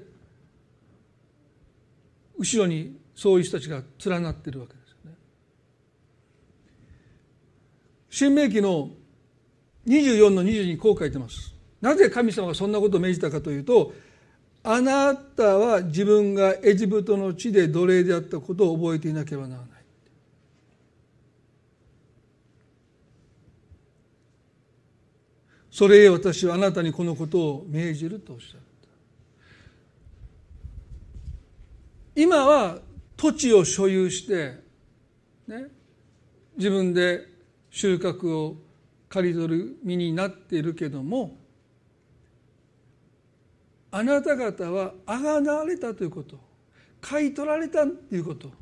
[2.36, 5.17] 後ろにそういう人たちが連なっているわけですよね。
[8.10, 8.89] 新明記の
[9.88, 11.56] 24の22にこう書いてます。
[11.82, 13.93] なぜ神様がそんなことを命じたかというと
[14.63, 19.76] あなたは自分がエジプトの地で奴隷であったことを覚えていなければならない。
[25.77, 28.59] それへ私はあなたにこのことを命じるとおっしゃる。
[32.15, 32.79] 今は
[33.15, 34.55] 土地を所有して、
[35.47, 35.67] ね、
[36.57, 37.27] 自分で
[37.69, 38.55] 収穫を
[39.07, 41.37] 刈り取る身になっているけども
[43.91, 46.39] あなた方はあがなわれたということ
[47.01, 48.55] 買い取られたっていうことだか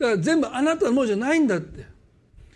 [0.00, 1.86] ら全部あなたのものじゃないんだって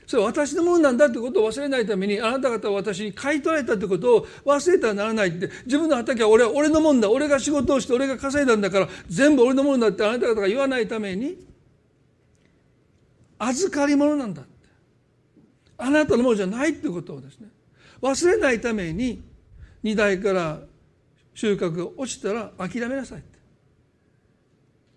[0.07, 5.51] それは私のものなんだということを忘れないためにあなた方は私に買い取られたということを忘れてはならないって。
[5.65, 7.11] 自分の畑は俺は俺のもんだ。
[7.11, 11.37] 俺が仕事をして俺が稼いだんだから全部俺のものだってあなた方が言わないために
[13.39, 14.51] 預かり物なんだって。
[15.79, 17.49] あなたのものじゃないっていうことをですね。
[18.01, 19.25] 忘れないために
[19.83, 20.61] 荷台から
[21.35, 23.39] 収穫が落ちたら諦めなさいって。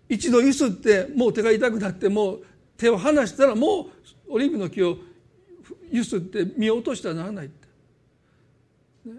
[0.08, 2.42] 一度ゆすってもう手が痛くなってもう
[2.76, 3.86] 手を離したらもう
[4.30, 4.96] オリーブの木を
[5.90, 7.66] ゆすって見落としてはならないって、
[9.06, 9.16] ね、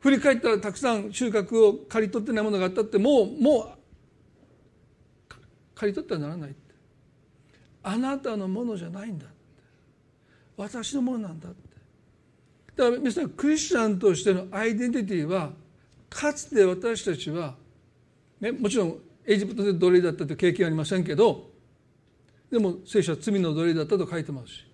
[0.00, 3.76] 振り返ったらたくさん収穫を刈り取ってないものがあったってもうもう
[5.74, 6.74] 刈り取ってはならないって。
[7.82, 9.34] あなたのものじゃないんだって。
[10.56, 11.58] 私のものなんだって。
[12.76, 15.52] だから皆さんクリスチャンとしてのアイデンティティは
[16.08, 17.54] かつて私たちは、
[18.40, 21.50] ね、もちろんエジプトで奴隷だったという経験はありませんけど
[22.56, 24.64] でも聖書は罪の奴隷だったと書いてますし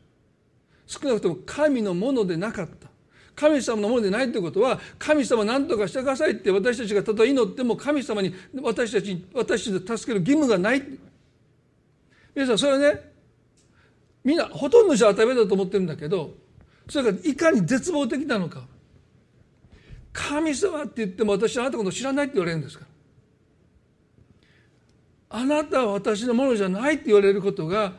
[0.87, 2.89] 少なくとも神のものでなかった。
[3.35, 10.83] 神様のものでないということは神様何とかしてくださいって私たちがたとえ祈っても神様に私たちに私たちを助ける義務がない。
[12.35, 13.01] 皆さんそれはね
[14.23, 16.35] みんなほとんどの人は当たり前だと思ってるんだけど
[16.89, 18.65] それがいかに絶望的なのか。
[20.13, 22.92] 神様って言っても私はあなたのこと知らないって言われるんですから。
[25.35, 27.95] あなたは私のものじゃないって言われることが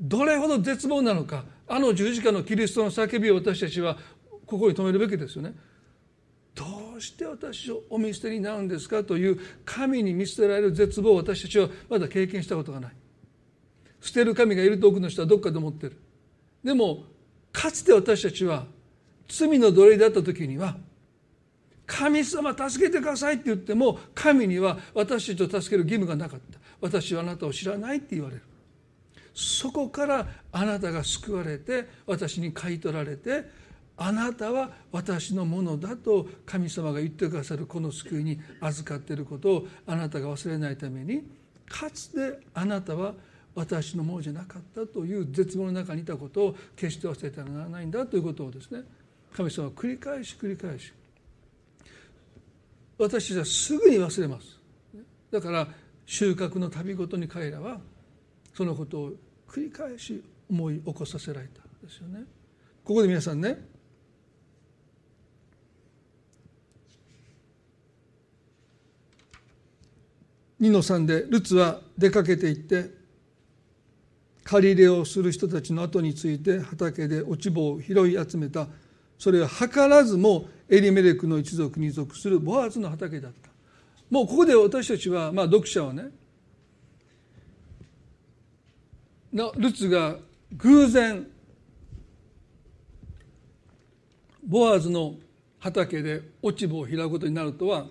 [0.00, 3.96] どれほど絶望なのかあの十字架のキリストの叫びを私たちは
[4.44, 5.54] ここに止めるべきですよね。
[6.54, 6.64] ど
[6.96, 12.92] うして私をお見捨てになるんですかという神に見捨てられる絶望を私たちはまだ経験したことがない。
[14.00, 15.96] 捨てる神がいると多くの人はどっかで思ってる。
[16.64, 17.04] でも
[17.52, 18.66] かつて私たちは
[19.28, 20.76] 罪の奴隷だった時には
[21.88, 26.58] 神様助けてくださいって言っても神には私たちを助ける義務がなかった。
[26.82, 28.42] 私はあなたを知らないって言われる。
[29.34, 33.48] そこからあなたが救われて私に買い取られて
[33.96, 41.22] あなたは私のものだと神様が言ってくださるこの救いに預かっていることをあなたが忘れないために
[41.68, 43.14] かつてあなたは
[43.54, 48.82] 私のものじゃなかったという絶望の中にいたことを決して忘れてはならないんだということをですね
[49.32, 50.92] 神様は繰り返し繰り返し
[52.98, 54.58] 私たちはすぐに忘れます。
[55.30, 55.68] だから
[56.04, 57.80] 収穫の旅ごとに彼らは
[58.54, 59.12] そのことを
[59.46, 62.24] 繰り返し思い起こさせられたんですよね。
[62.82, 63.58] ここで皆さんね。
[70.60, 72.90] 2の3でルツは出かけて行って
[74.42, 78.66] 借り入れをする人たちの後について畑で落ち葉を拾い集めた。
[79.18, 83.48] それは図らずもエリメレクの一族に属するボアズの畑だった
[84.10, 86.10] もうここで私たちは、まあ、読者はね
[89.32, 90.16] ルツが
[90.52, 91.26] 偶然
[94.46, 95.14] ボアズの
[95.58, 97.82] 畑で落ち葉を拾うことになるとは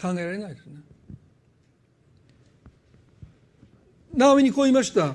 [0.00, 0.76] 考えられないですね。
[4.14, 5.14] ナオミにこう言いました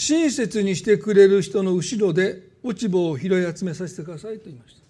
[0.00, 4.82] 親切にしてくれる人の後ろで落ち葉を拾い集めさせてくださいと言いました。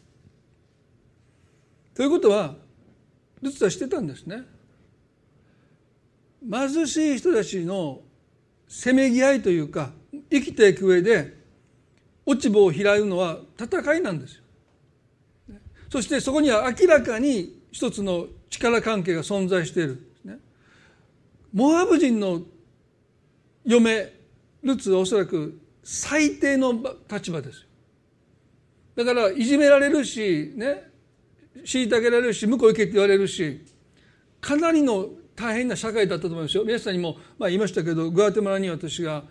[1.94, 2.56] ということは
[3.40, 4.42] ルツはしてたんですね。
[6.50, 8.02] 貧しい人たちの
[8.68, 9.92] せめぎ合いというか
[10.30, 11.38] 生きていく上で
[12.26, 14.42] 落ち葉を拾うのは戦いなんですよ。
[15.90, 20.06] そしてそこには明らかに一つの力関係が存在している
[21.54, 22.42] モアブ人の
[23.64, 24.17] 嫁
[24.62, 26.74] ルツはおそらく最低の
[27.10, 27.68] 立場ですよ。
[28.96, 30.90] だからいじめられるしね
[31.64, 33.64] 虐げられるし向こう行けって言われるし
[34.40, 36.64] かなりの大変な社会だったと思いますよ。
[36.64, 39.22] 皆さんにも、まあ、言いましたけどグアテマラに私が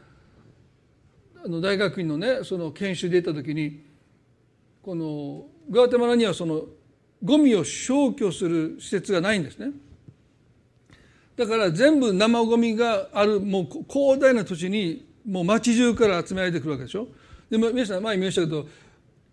[1.43, 3.83] あの大学院のねその研修で行った時に
[4.81, 6.63] このグアテマラにはその
[7.21, 9.71] ゴミを消去する施設がないんですね。
[11.35, 17.07] だから全部生ゴミがあるもう広大な土地にもう町中から集められてくるわけでしょ？
[17.49, 18.65] でも皆さん前に見ましたけど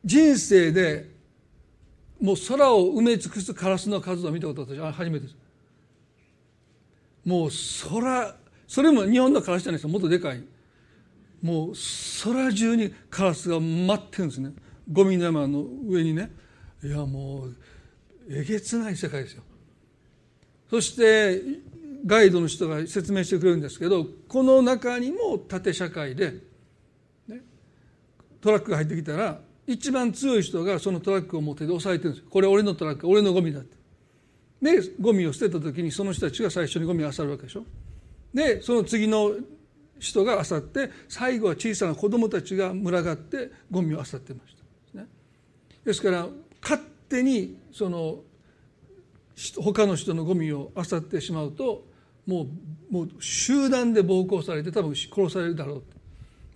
[0.05, 1.09] 人生で
[2.21, 5.37] もう空を埋め尽くすカラスの数を見たこと私初めてです。
[7.25, 7.51] もう
[7.91, 8.37] 空
[8.67, 10.43] それも日本のカラスじゃないですもっとでかい。
[11.41, 11.73] もう
[12.23, 14.53] 空中にカラスが待ってるんですね。
[14.91, 16.31] ゴミの山の上にね。
[16.83, 17.57] いやもう
[18.29, 19.43] えげつない世界ですよ。
[20.71, 21.41] そして
[22.07, 26.35] ガイドの人が説明してくれるんですけどこの中にも縦社会で、
[27.29, 27.41] ね、
[28.41, 32.27] トラックが入ってきたら一番強い人がそのトラックを持って押さえてるんです。
[32.29, 33.77] これ俺のトラック俺のゴミだって。
[34.61, 37.65] でゴミを捨てた時にその人たちが最初にゴミを漁るわけでしょ。
[38.35, 39.33] でその次の
[39.99, 44.57] 人が漁って最後は小さな子供たちが群がってゴミを漁ってまし
[44.95, 45.05] た、
[45.85, 46.27] ですから
[46.61, 48.19] 勝手にその
[49.63, 51.87] 他の人のゴミを漁ってしまうと
[52.27, 52.43] も
[52.91, 55.83] うもう集団で暴行されて多分殺されるだろう。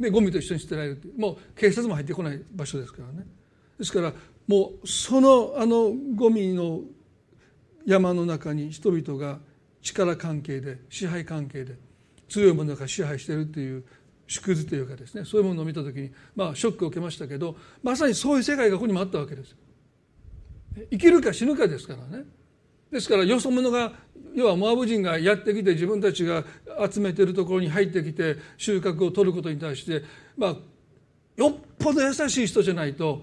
[0.03, 3.27] でゴミと一緒に捨てられるもう警察も入ってこない場所ですからね。
[3.79, 4.13] ですから
[4.47, 6.81] もうそのあのゴミの
[7.87, 9.39] 山の中に人々が
[9.83, 11.77] 力関係で支配関係で
[12.29, 13.85] 強いものが支配しているという
[14.27, 19.57] 縮図というかですねそういうものを見た時にまあショックを受けましたけどまさにそういう世界がここにもあったわけです。
[20.91, 22.25] 生きるか死ぬかですからね。
[22.91, 23.93] ですからよそ者が
[24.35, 26.45] 要はモアブ人がやってきて自分たちが
[26.91, 30.03] 集めてるところに入ってきて収穫を取ることに対して
[30.37, 30.57] まあ
[31.37, 33.23] よっぽど優しい人じゃないと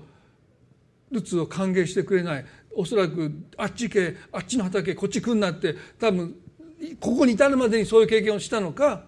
[1.12, 2.46] ルツを歓迎してくれない。
[2.76, 6.36] おそらくあっち行けあっちの畑こっち来んなって多分
[7.00, 9.06] ここに至るまでにそういう経験をしたのか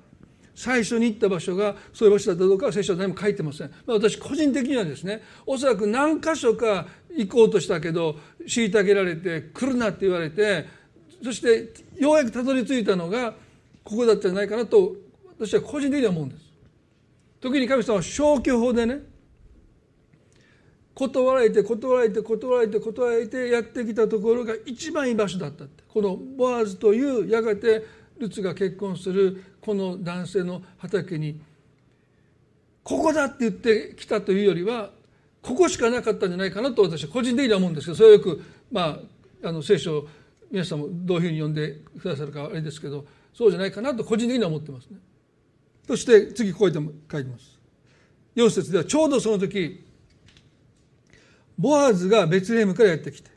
[0.55, 8.15] 最初に行った場所がそういう場所だったかどうかは聖書は何も書いてません、まあ、私個人的にはですねおそらく何箇所か行こうとしたけど
[8.47, 10.65] 虐げられて来るなって言われて
[11.23, 13.33] そしてようやくたどり着いたのが
[13.83, 14.95] ここだったんじゃないかなと
[15.39, 16.41] 私は個人的には思うんです。
[17.39, 18.99] 時に神様は消去法でね
[20.93, 25.83] 断られて断られて断られて断られてやってきたところが一番いい場所だったって。
[25.87, 27.85] このボアズというやがて
[28.19, 31.39] ルツが結婚するこの男性の畑に
[32.83, 34.91] ここだって言ってきたというよりは
[35.41, 38.99] ここしかなかったんじゃないかなと私は個人的には思うんですけどそれはよくま
[39.43, 40.07] ああの聖書
[40.51, 44.97] 皆さんもどういうふうに読んでくださるかあれですけどそうじゃないかなと個人的には思ってますね。
[45.87, 47.57] そして次こうやって書いてます。
[48.35, 49.85] 4節ではちょうどその時
[51.57, 53.31] ボアズがベツレヘムからやってきて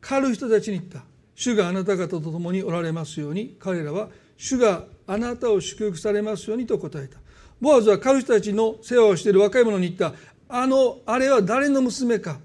[0.00, 1.04] 狩る人たちに言った
[1.34, 7.18] 主があなた方と共におられますように彼らは主があなたを祝福されますようにと答えた
[7.60, 10.12] ボアズは狩る人たちの世話をしている若い者に言った
[10.48, 12.38] あのあれは誰の娘か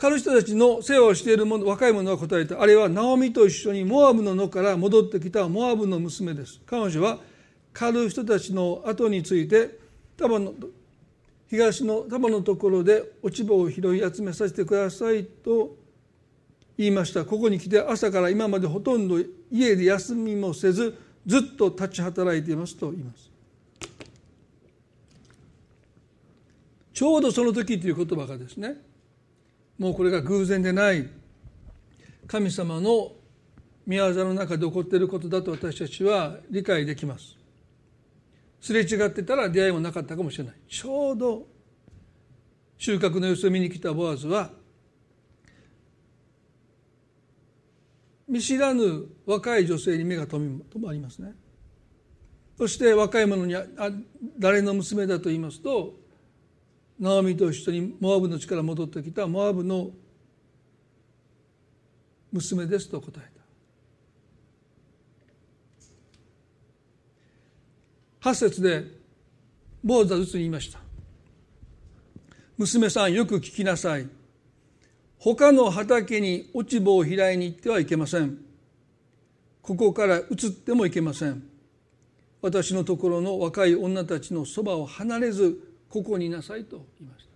[0.00, 2.62] 狩る人たちの世話をしている者若い者は答えた。
[2.62, 6.58] あれはナオミと一緒にモアブの野から戻ってきたモアブの娘です。
[6.64, 7.18] 彼女は
[7.74, 9.78] 狩る人たちの後について
[10.16, 10.54] 多分の
[11.50, 15.76] 東の束のところで落ち葉を拾い集めさせてくださいと
[16.78, 17.26] 言いました。
[17.26, 19.18] ここに来て朝から今までほとんど
[19.52, 20.96] 家で休みもせず
[21.26, 23.30] ずっと立ち働いていますと言います。
[26.94, 28.88] ちょうどその時という言葉がですね
[29.80, 31.08] もうこれが偶然でない
[32.26, 33.12] 神様の
[33.88, 37.34] 御業の中で起こっていることだと私たちは理解できます。
[38.60, 40.54] すれ違ってたら出会いもなかったかもしれない。
[40.68, 41.46] ちょうど
[42.76, 44.50] 収穫の様子を見に来たボアズは
[48.28, 51.32] 見知らぬ若い女性に目が留まりますね。
[52.58, 53.64] そして若い者にあ
[54.38, 55.94] 誰の娘だと言いますと
[57.00, 59.90] ナオミと一緒にモアブの地から戻ってきたモアブの
[62.30, 63.22] 娘ですと答え
[68.20, 68.28] た。
[68.30, 68.84] 8節で
[69.82, 70.78] 坊主はずつ言いました。
[72.58, 74.06] 娘さんよく聞きなさい。
[75.16, 78.36] 他の畑に落ち葉を拾いに行ってはいけません。
[79.62, 81.42] ここから移ってもいけません。
[82.42, 87.30] 私のところの若い女たちのそばを離れずここにいなさいと言いました。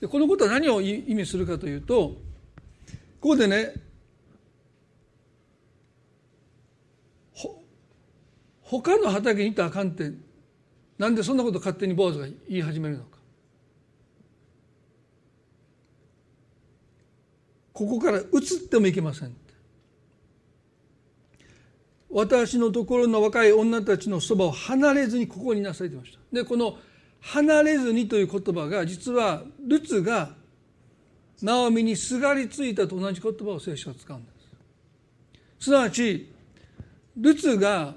[0.00, 2.14] でこのことは何を意味するかというと
[3.20, 3.74] ここでね
[8.62, 10.12] 他の畑に行ったらあかんって
[10.98, 13.16] なんでそんなこと勝手に坊主が言い始めるのか。
[17.72, 18.24] ここから移っ
[18.70, 19.36] てもいけません
[22.08, 26.20] 私のところの若い女たちのそばを離れずにここにいなさいと言いました。
[26.32, 26.78] でこの
[27.26, 30.34] 「離れずに」という言葉が実はルツが
[31.42, 34.30] ナオミにすがりついたと同じ言葉を聖書は使うんで
[35.58, 35.64] す。
[35.66, 36.28] すなわち
[37.16, 37.94] ルツが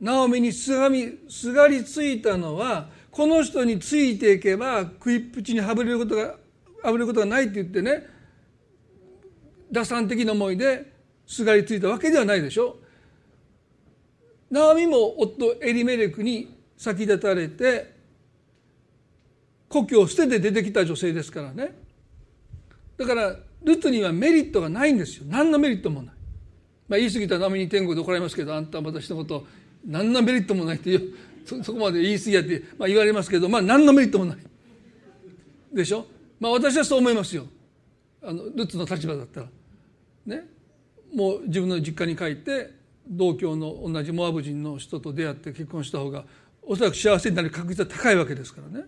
[0.00, 6.36] ナオミにすがみすがりついたのはこの人についていけば食いっぷちにはぶれることが
[6.82, 8.06] あぶれることがないって言ってね
[9.70, 10.92] 打算的な思いで
[11.26, 12.78] すがりついたわけではないでしょ。
[14.50, 17.91] ナオミも夫エリメレクに先立たれて
[19.72, 21.74] 故郷を捨てて出てきた女性ですからね。
[22.98, 25.24] だからルツにはメリットがないんですよ。
[25.26, 26.14] 何のメリットもない、
[26.88, 29.46] まあ、言い過ぎたらナオミに天国で怒られますけどあんたは私のこと
[29.86, 31.00] 何のメリットもないって
[31.46, 34.38] そそこまで言い過ぎやって、まあ、言われますけどまあ何のメリットもない。
[35.72, 36.06] でしょ？
[36.38, 37.46] まあ私はそう思いますよ。
[38.22, 39.46] あのルツの立場だったら。
[40.26, 40.44] ね？
[41.14, 42.70] もう自分の実家に帰って
[43.08, 46.24] 同郷の同じモアブ人の人と出会って結婚した方が
[46.62, 48.86] おそらく幸せになる確率は高いわけですからね。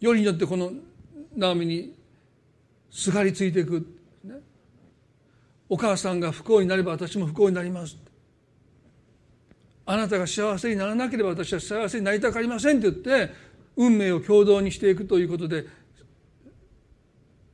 [0.00, 0.72] よりによってこの
[1.36, 1.94] ナオミに
[2.90, 3.86] すがりついていく、
[4.24, 4.34] ね、
[5.68, 7.96] お母さんが不幸になれば私も不幸になります
[9.84, 13.32] あなたが幸せにならなければ私は幸せになりたくありませんって言って
[13.76, 15.66] 運命を共同にしていくということで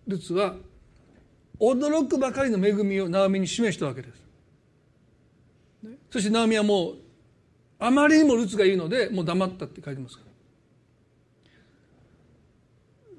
[0.06, 0.54] ルツは
[1.60, 4.22] 驚くばかりの恵みをナオミに示したわけです。
[6.10, 6.94] そしてナオミはもう
[7.78, 10.31] あまりにもルツが言うのでもう黙ったって書いてますから。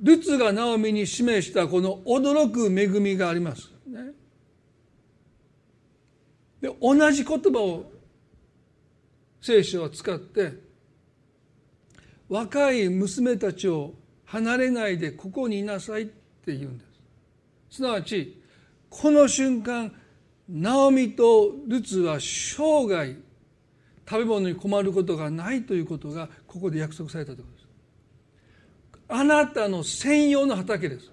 [0.04, 3.72] ルツがナオミに示したこの驚く恵みがあります。
[3.88, 4.12] ね、
[6.62, 7.90] で同じ言葉を
[9.42, 10.54] 聖書は使って
[12.28, 13.94] 若い娘たちを
[14.26, 16.86] 離れないでここにいなさいって言うんで
[17.70, 17.78] す。
[17.78, 18.42] すなわち
[18.90, 19.92] この瞬間
[20.50, 23.16] ナオミとルツは生涯
[24.10, 27.53] 食べ物に困ることがないということがここで約束されたということ。
[27.53, 27.53] です
[29.16, 31.12] あなたの専用の畑です。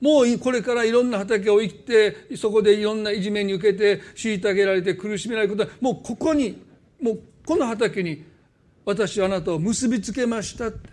[0.00, 6.62] もうこれからいろんな畑を生きてそこでいろんないじめに受けて虐げられて苦しめられることはもうここに
[7.02, 8.24] もうこの畑に
[8.84, 10.88] 私はあなたを結びつけましたって。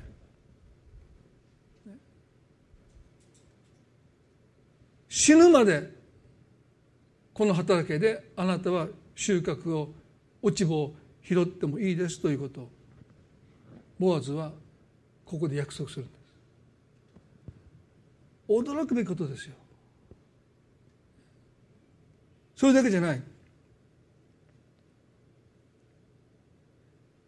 [5.08, 5.92] 死ぬまで
[7.34, 9.94] この畑であなたは収穫を
[10.42, 12.62] 落ち葉を拾ってもいいですということ。
[12.62, 12.70] を
[14.00, 14.52] ボアズは
[15.28, 16.04] ここで約束する。
[16.04, 16.18] んです
[18.48, 19.56] 驚くべきことですよ。
[22.56, 23.22] それだけじゃない。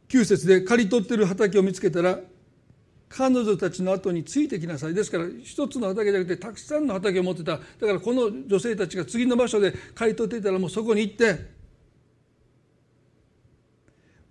[0.08, 2.20] 9節で刈り取ってる畑を見つけたら
[3.10, 4.94] 彼女たちの後についてきなさい。
[4.94, 7.58] ですから一つの畑じゃなくてたくさんの畑を持ってた。
[7.58, 11.59] だからこの女性たちが次の場所で刈り取っていたらもうそこに行って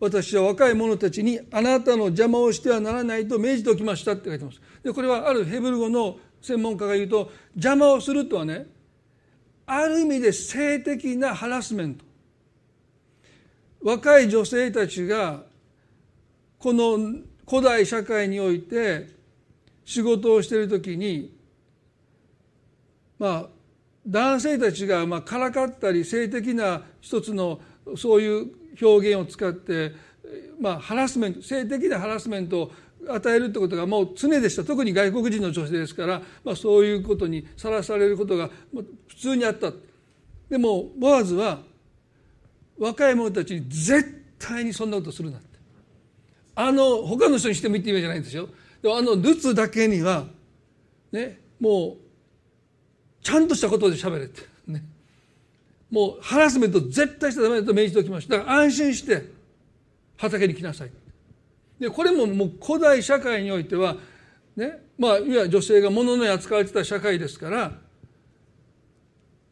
[0.01, 4.61] 私は若い者たちにあなたの邪魔をしてはならないと命じておきましたって書いてます。
[4.83, 8.67] でこれはあるヘブル語の専門家が言うと邪魔をするとはね
[9.67, 12.05] ある意味で性的なハラスメント。
[13.81, 15.43] 若い女性たちが
[16.59, 16.99] この
[17.49, 19.09] 古代社会において
[19.85, 21.37] 仕事をしている時に
[23.19, 23.47] まあ
[24.07, 27.61] 男性たちがまあからかったり性的な一つの
[27.97, 29.93] そういう表現を使って
[30.61, 32.73] まあハラスメント性的なハラスメントを
[33.09, 34.65] 与えるってことがもう常でした。
[34.65, 38.51] 特に外国人の女性ですから、まあ、そういうことにさらされることが
[39.07, 39.73] 普通にあった。
[40.51, 41.61] でもボアズは
[42.79, 45.47] 若い者たちに絶対にそんなことするなって。
[46.55, 48.49] あの他の人にしてもいいって意味じゃないんですよ。
[48.83, 50.27] でもあのルツだけには
[51.13, 52.09] ねもう
[53.23, 54.43] ちゃんとしたことで喋れって。
[55.91, 59.25] もうハラスメント絶対しちゃダメだと命じておきましただから安心して
[60.17, 60.91] 畑に来なさい。
[61.79, 63.97] でこれももう古代社会においては
[64.57, 67.73] ねまあいわゆる女性が物の扱われてた社会ですから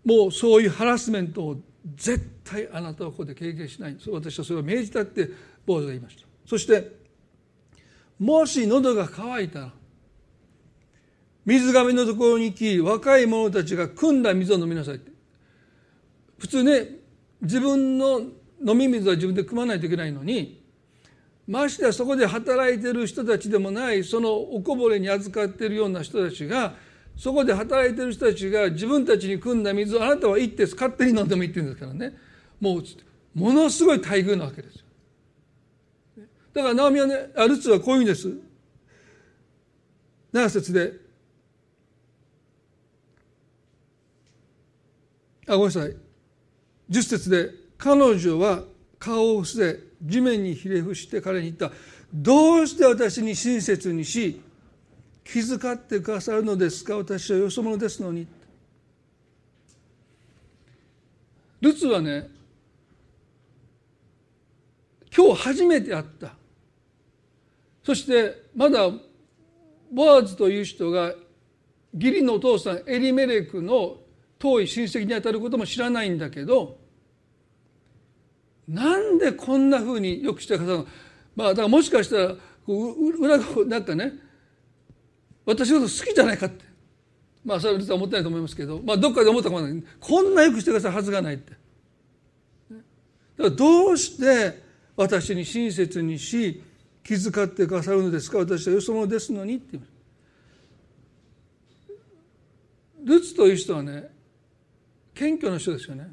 [0.05, 1.57] もうそういうハラスメントを
[1.95, 3.97] 絶対あなたはここで経験しない。
[4.11, 5.31] 私はそれを命じたって
[5.65, 6.27] 坊主が言いました。
[6.45, 6.97] そして
[8.19, 9.73] もし喉が渇いたら
[11.45, 15.16] 水がめのところに行き若い者たちが汲んだ水を飲みなさいって。
[16.39, 16.89] 普通ね
[17.41, 18.21] 自分の
[18.67, 20.63] 飲み水は自分で汲まないといけないのに
[21.47, 26.75] ましてやそこで働いてる人たちでもないそのおこぼれに預かっているような人たちが
[27.17, 32.15] そこで働いてる人たちが自分たちに汲んだ水をあなたは行って勝手に飲んでもいいって言うんですからね。
[32.61, 32.83] もう
[33.35, 34.83] ものすごい待遇なわけですよ。
[36.53, 37.15] だからナオミはね
[37.49, 38.29] ルツはこういうんです。
[40.33, 40.93] 7節で。
[45.49, 46.06] あごめんなさい。
[46.91, 48.63] 10節で彼女は
[48.99, 51.73] 顔を伏せ地面にひれ伏して彼に言った。
[52.13, 54.41] どうして私に親切にし
[55.25, 56.97] 気遣ってくださるのですか？
[56.97, 58.27] 私はよそ者ですのに。
[61.61, 62.29] ルツはね
[65.15, 66.35] 今日初めて会った。
[67.83, 68.89] そしてまだ
[69.93, 71.15] ボアズという人が
[71.95, 73.97] 義理のお父さんエリメレクの
[74.39, 76.79] 遠い親戚にあたることも知らないんだけど
[78.69, 80.87] なんでこんなふうによくしてくださるの？
[81.35, 82.35] まあだからもしかしたら
[82.67, 84.13] 裏がなんかね
[85.45, 86.65] 私のこと好きじゃないかって。
[87.45, 89.85] まあそれは実は思ってないと思いますけどまあどっかで思ったかもない。
[90.01, 91.53] こんなよくしてくださるはずがないって。
[91.53, 91.63] だか
[93.39, 94.63] らどうして
[94.97, 96.61] 私に親切にし
[97.05, 98.39] 気遣ってくださるのですか？
[98.39, 99.79] 私はよそ者ですのにって。
[103.05, 104.11] ルツという人はね
[105.17, 106.13] 謙虚な人ですよね。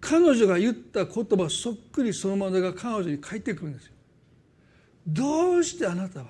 [0.00, 3.92] 彼女が言った言葉そっくりそのままが彼女に返ってくるんですよ。
[5.06, 6.26] どうしてあなたは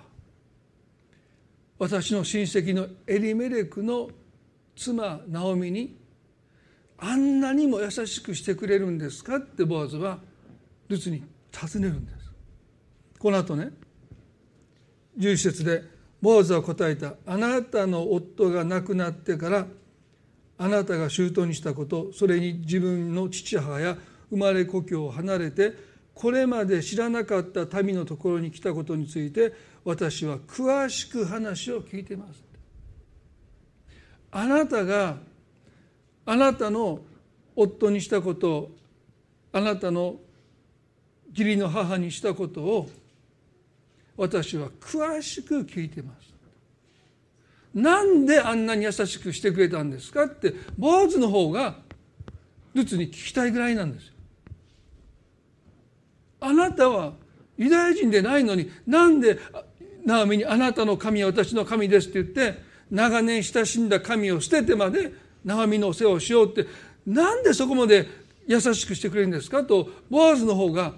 [1.78, 4.10] 私の親戚のエリメレクの
[4.76, 5.96] 妻ナオミに
[6.98, 10.18] あんなにも優しくしてくれるんですかってボアズは
[10.88, 12.32] ルツに尋ねるんです。
[13.18, 13.70] この後ね
[15.18, 15.93] 11節で
[16.24, 17.16] ボアズは答えた。
[17.26, 19.66] あなたの夫が亡くなってから
[20.56, 23.98] あなたが周到にしたことそれに自分の父母や
[24.30, 25.74] 生まれ故郷を離れて
[26.14, 29.52] これまで知らなかった民のところに来たことについて
[29.84, 32.42] 私は詳しく話を聞いてます。
[34.30, 35.18] あなたが
[36.24, 37.00] あなたの
[37.54, 38.70] 夫にしたこと
[39.52, 40.16] あなたの
[41.32, 42.88] 義理の母にしたことを
[44.16, 46.24] 私は詳しく聞いてます
[47.74, 51.74] なんであんなに優しくしてくれたんですかってボーズの方が
[52.72, 54.12] ルツに聞きたいぐらいなんですよ。
[56.40, 57.14] あなたは
[57.56, 59.38] ユダヤ人でないのになんで
[60.04, 65.12] ナオミに「あなたの神は私の神です」って言って長年親しんだ神を捨ててまで
[65.44, 66.66] ナオミのお世話をしようって
[67.06, 68.06] なんでそこまで
[68.46, 70.94] 優しくしてくれるんですかとボアズの方が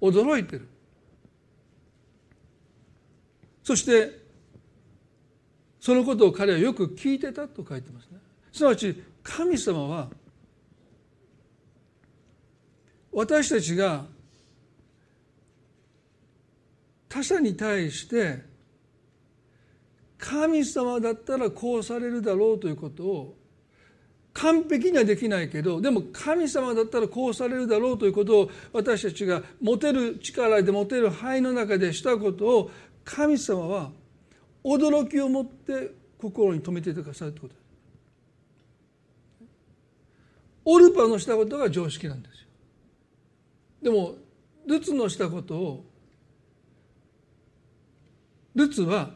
[0.00, 0.68] 驚いてる。
[3.68, 4.18] そして
[5.78, 8.18] そのことを彼はよく聞いてたと書いてますね。
[8.50, 10.08] すなわち神様は
[13.12, 14.06] 私たちが
[17.10, 18.38] 他者に対して
[20.16, 23.38] 神様だったらこうされるだろうということを
[24.38, 32.70] 完璧にはできないけどでも神様だったらこうされるだろうということを私たちが持てる力で持てる範囲の中でしたことを
[33.08, 33.90] 神様は
[34.62, 37.54] 驚きを持って心に留めていてくださいってこと。
[37.54, 37.64] です
[40.66, 42.48] オルパのしたことが常識なんですよ。
[43.82, 44.16] でも
[44.66, 45.84] ルツのしたことを
[48.54, 49.12] ルツは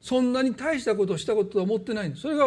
[0.00, 2.22] そんなに大したことをしたこととは思ってないんです。
[2.22, 2.46] それが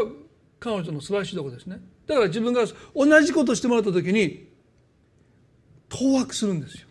[0.62, 1.82] 彼女の素晴らしいところですね。
[2.06, 2.64] だから自分が
[2.96, 4.48] 同じことをしてもらった時に
[5.90, 6.87] 当惑するんですよ。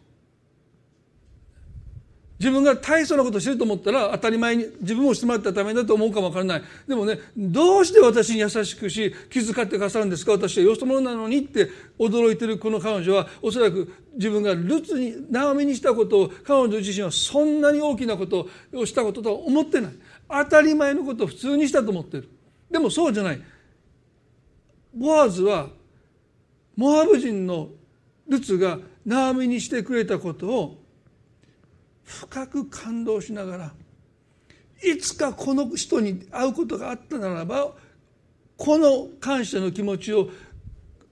[2.39, 6.63] 自分が大層なことしてると思ったら当たり前に自分もしてもらったためだと思うかもわからない。
[6.87, 10.33] でもねどうして私に優しくし気遣ってくださるんですか？
[10.33, 19.93] 私はよそ者なのにって驚いてるこの彼女はおそらく自分がルツにナオミにしたことを彼女自身はそんなに大きなことをしたこととは思ってない。
[20.29, 22.29] 当たり前のことを普通にしたと思ってる。
[22.71, 23.41] でもそうじゃない。
[24.95, 25.69] ボアズは
[26.77, 27.69] モアブ人の
[28.29, 30.83] ルツがナオミにしてくれたことを
[32.07, 33.75] 深く感動しながら
[34.83, 37.75] いつかこの人に会うことがあったならば
[38.57, 40.31] この感謝の気持ちを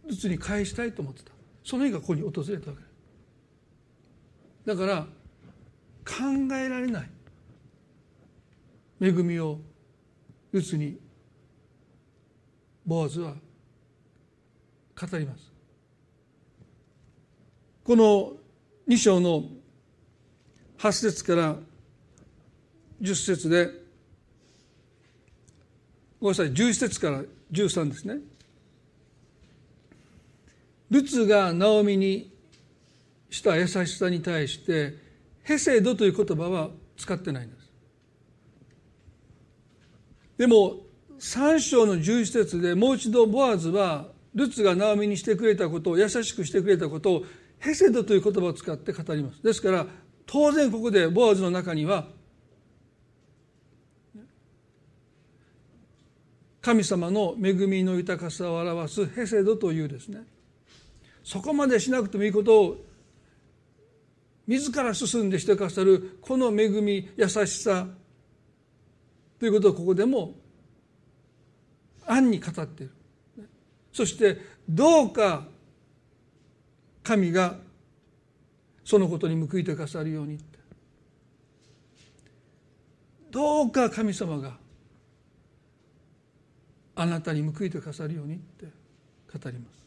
[0.06, 1.32] うつに返したいと思ってた。
[1.62, 2.82] その日がここに訪れたわけ。
[4.64, 5.06] だから
[6.06, 7.10] 考えられない。
[9.00, 9.58] 恵みを
[10.52, 10.98] うつに
[12.86, 13.34] ボアズは
[14.98, 15.52] 語ります。
[17.82, 18.32] この
[18.88, 19.44] 2章の
[20.84, 21.56] 8節から
[23.00, 23.70] 10節で
[26.20, 27.22] ごめんなさい11節から
[27.52, 28.18] 13ですね。
[30.90, 32.30] ルツがナオミに
[33.30, 34.98] した優しさに対して
[35.42, 36.68] ヘセドという言葉は
[36.98, 37.72] 使ってないんです。
[40.36, 40.80] でも
[41.18, 47.24] 3章の11節でもう一度ボアズはルツがナオミにしてくれたことを優しくしてくれたことを
[47.58, 49.42] ヘセドという言葉を使って語ります。
[49.42, 49.86] ですから
[50.26, 52.06] 当然ここでボアズの中には
[56.60, 60.22] 神様の恵みの豊かさを表すヘセドというですね
[61.22, 62.76] そこまでしなくてもいいことを
[64.46, 67.86] 自ら進んでしてくださるこの恵み優しさ
[69.38, 70.34] ということをここでも
[72.06, 72.92] 暗に語っている。
[73.92, 75.46] そしてどうか
[77.02, 77.56] 神が
[78.84, 80.58] そのことに報いてくださるようにって。
[83.30, 84.56] どうか神様が
[86.94, 89.84] あなたに報いてくださるようにって語ります。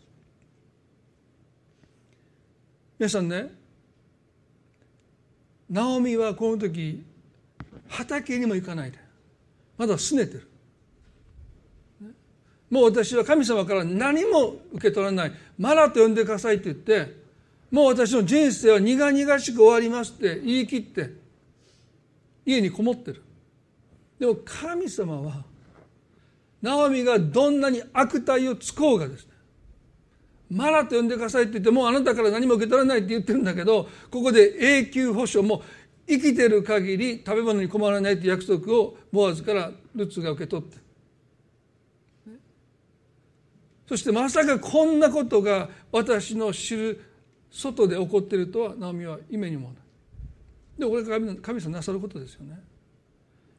[2.99, 3.53] 皆さんね
[5.69, 7.05] ナオミはこの時
[7.87, 8.97] 畑にも行かないで。
[9.77, 10.49] まだ拗ねてる。
[12.69, 15.31] もう私は神様から何も受け取らない。
[15.57, 17.26] マラと呼んでくださいって言って
[17.71, 21.11] もう私の人生は苦々しく終わりますって言い切って
[22.45, 23.21] 家にこもってる。
[24.19, 25.43] でも神様は
[26.61, 29.33] ナオミがどんなに悪態をつこうがですね
[30.49, 35.61] マラと呼んでくださいって言ってもうあなたから何も受け取らないって言ってるんだけどここで永久保証も
[36.07, 40.77] 生きてる限り食べ物に困らないという約束をボアズからルッツが受け取って。
[43.87, 47.01] そしてまさかこんなことが私の知る
[47.51, 49.77] 外で起こっているとはナオミは夢にもない。
[50.79, 52.59] でこれが神神様なさることですよね。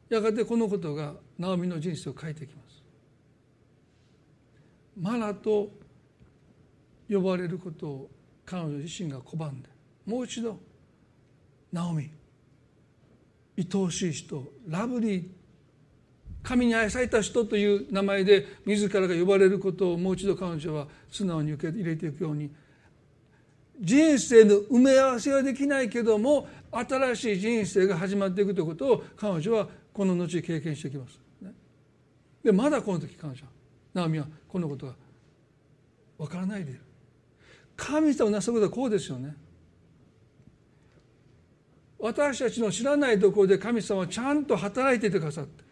[0.09, 2.69] やがてこのことがナオミの人生を変えていきます。
[4.99, 5.69] マラと
[7.09, 8.09] 呼ばれることを
[8.45, 9.69] 彼女自身が拒んで
[10.05, 10.59] もう一度
[11.71, 12.09] ナオミ
[13.57, 15.27] 愛おしい人ラブリー
[16.41, 22.49] 神に愛された人という名前で自らが呼ばれることをもう一度彼女は素直に受け入れていくように
[23.79, 31.19] 人生の埋め合わせはできないけども新しい人生が始まっていくということを彼女はこの後経験してきます。
[32.43, 33.49] でまだこの時彼女は
[33.93, 34.95] ナオミはこのことが
[36.17, 36.81] わからないでいる。
[37.75, 39.35] 神様のなすことはこうですよね。
[41.99, 45.63] 私たちの知らないところで神様はちゃんと働いていてくださって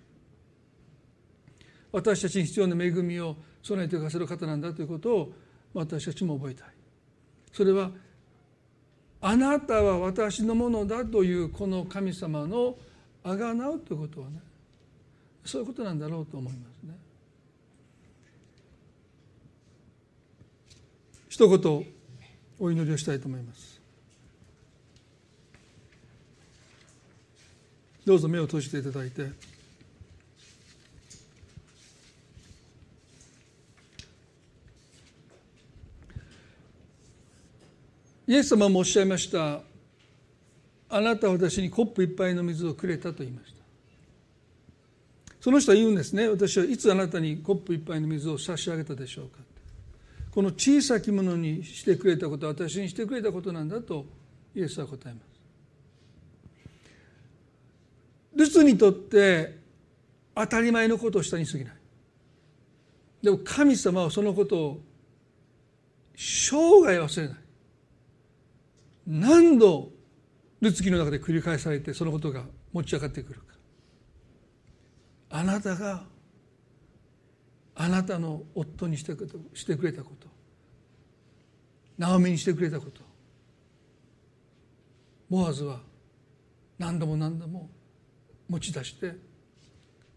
[1.91, 5.33] 私たちに必要な恵みを備えてくださる方なんだということを
[5.73, 6.67] 私たちも覚えたい
[7.57, 7.89] それは
[9.19, 12.75] あなたは私のものだというこの神様の
[13.23, 14.39] あがなうということはね
[15.43, 16.93] そういうことなんだろうと思いますね。
[21.29, 21.85] 一言
[22.59, 23.81] お祈りをしたいと思います。
[28.05, 29.56] どうぞ目を閉じていただいて。
[38.27, 39.61] イエス様もおっしゃいました。
[40.89, 43.57] あなたは私にコップ一杯の水をくれたと言いました。
[45.39, 46.27] その人は言うんですね。
[46.27, 49.39] 私はいつあなたにコップ一杯の水を差し上げたでしょうか。
[50.31, 54.05] この小さきものにしてくれたことは私にしてくれたことなんだと
[54.53, 55.25] イエスは答えます。
[58.35, 59.57] ルツにとって
[60.35, 61.73] 当たり前のことをしたに過ぎない。
[63.23, 64.81] でも神様はそのことを
[66.15, 67.37] 生涯忘れない。
[69.07, 69.89] 何度
[70.59, 72.43] ルツ記の中で繰り返されてそのことが
[72.73, 73.47] 持ち上がってくるか。
[75.29, 76.03] あなたが
[77.75, 79.25] あなたの夫にしてく
[79.83, 80.27] れたこと
[81.97, 83.01] ナオミにしてくれたこと
[85.29, 85.81] ボアズは
[86.79, 87.69] 何度も何度も
[88.49, 89.13] 持ち出して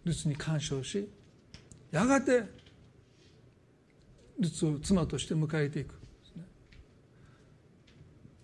[0.04, 1.10] ルツに干渉し
[1.90, 2.44] やがて
[4.38, 5.99] ルツを妻として迎えていく。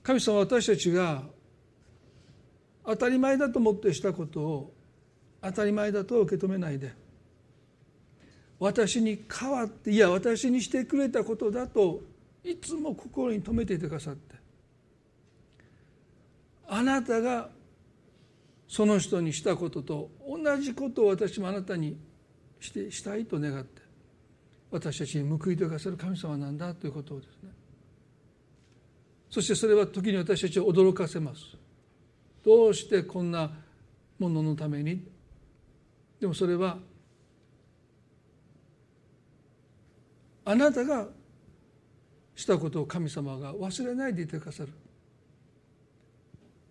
[0.06, 1.24] 神様は私たちが
[2.84, 4.74] 当たり前だと思ってしたことを
[5.42, 6.94] 当たり前だと受け止めないで。
[8.60, 12.02] 私に代わっていや私にしてくれたことだと
[12.44, 14.36] いつも心に留めていてくださって。
[16.68, 17.48] あなたが
[18.68, 21.98] その人にしたことと同じことを私もあなたに
[22.60, 23.82] してしたいと願って
[24.70, 27.55] 私たちに報いてくださる神様なんだということをですね
[29.36, 31.58] そしてそれは時に私たちを驚かせます。
[32.42, 33.50] どうしてこんな
[34.18, 35.06] もののために？
[36.18, 36.78] でもそれは
[40.42, 41.08] あなたが
[42.34, 44.72] したことを神様が忘れないでいてくださる。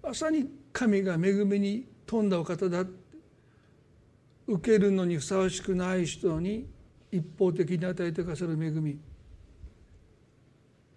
[0.01, 2.84] まさに神が恵みに富んだお方だ
[4.47, 6.68] 受けるのにふさわしくない人に
[7.11, 8.97] 一方的に与えてくださる恵み。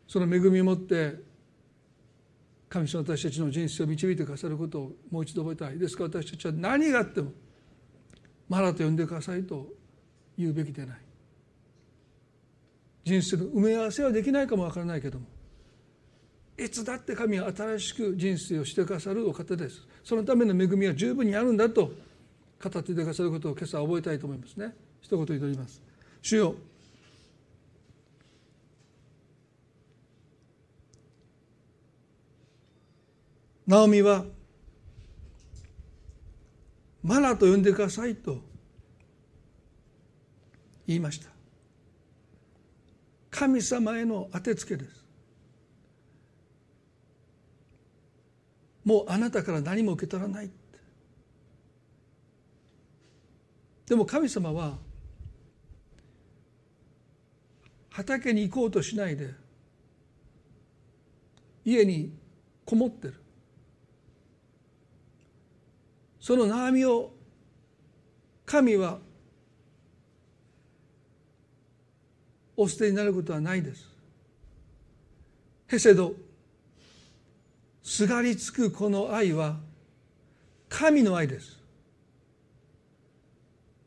[0.06, 1.27] その恵みをもって
[2.68, 6.04] 神様私たちの人生を導いてくださることをもう一度覚えたいですか？
[6.04, 7.32] ら私たちは何があっても
[8.48, 9.66] マラと呼んでくださいと
[10.36, 10.98] 言うべきでない。
[13.04, 15.26] 人生の埋め合わせはできないかもわからないけども。
[16.58, 19.80] いつだって神は新しく人生をしてくださるお方です。
[20.04, 21.92] そのための恵みは十分にあるんだと
[22.62, 24.74] 語ってくださることを今朝覚えたいと思いますね。
[25.00, 25.80] 一言祈ります。
[26.20, 26.54] 主よ
[33.68, 34.24] ナオミは
[37.02, 38.38] マナと呼んでくださいと
[40.86, 41.28] 言いました。
[43.30, 45.04] 神様への当てつけです。
[48.86, 50.50] もうあなたから何も受け取らない。
[53.86, 54.78] でも神様は
[57.90, 59.34] 畑に行こうとしないで
[61.66, 62.14] 家に
[62.64, 63.27] こもってる。
[66.28, 67.10] その悩みを
[68.44, 68.98] 神は
[72.54, 73.88] お捨てになることはないです。
[75.68, 76.12] ヘセド
[77.82, 79.56] すがりつくこの愛は
[80.68, 81.62] 神の愛です。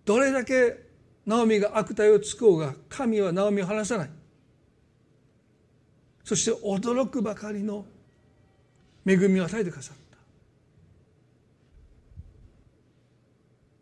[0.03, 0.79] どれだけ
[1.27, 4.09] ナオミが悪態をつこうが神はナオミを離さない。
[6.23, 7.85] そして驚くばかりの
[9.05, 10.01] 恵みを与えてくださった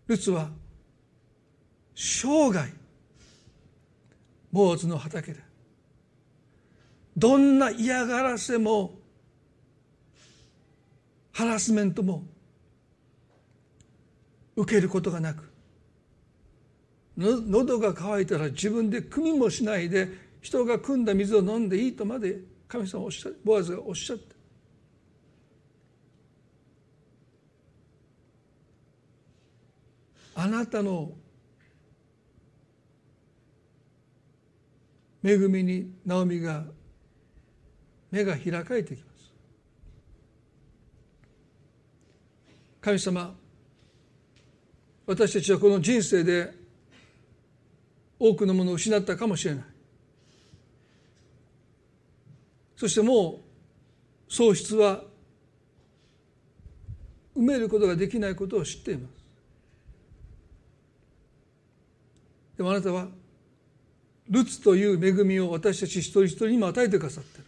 [0.09, 0.49] ルツは
[1.93, 2.67] 生涯
[4.51, 5.39] 坊主の畑で
[7.15, 8.95] どんな嫌がらせも
[11.31, 12.23] ハラスメントも
[14.55, 15.43] 受けることがなく
[17.15, 20.09] 喉が渇いたら自分で汲みもしないで
[20.41, 24.38] 人が汲んだ水を飲んでいいとまで神様おっしゃボアズがおっしゃった
[30.41, 31.11] あなたの
[35.21, 36.63] 恵みにナオミが
[38.09, 39.33] 目が開かれてきます。
[42.79, 43.35] 神様
[45.05, 46.53] 私たちはこの人生で
[48.17, 49.63] 多くのものを失ったかもしれない。
[52.77, 53.41] そしても
[54.29, 55.03] う喪失は
[57.35, 59.18] 埋めることができないことを知っています。
[62.59, 63.07] でもあなたは
[64.27, 67.45] ルツという恵みを私たち一人一人にも与えてくださってる。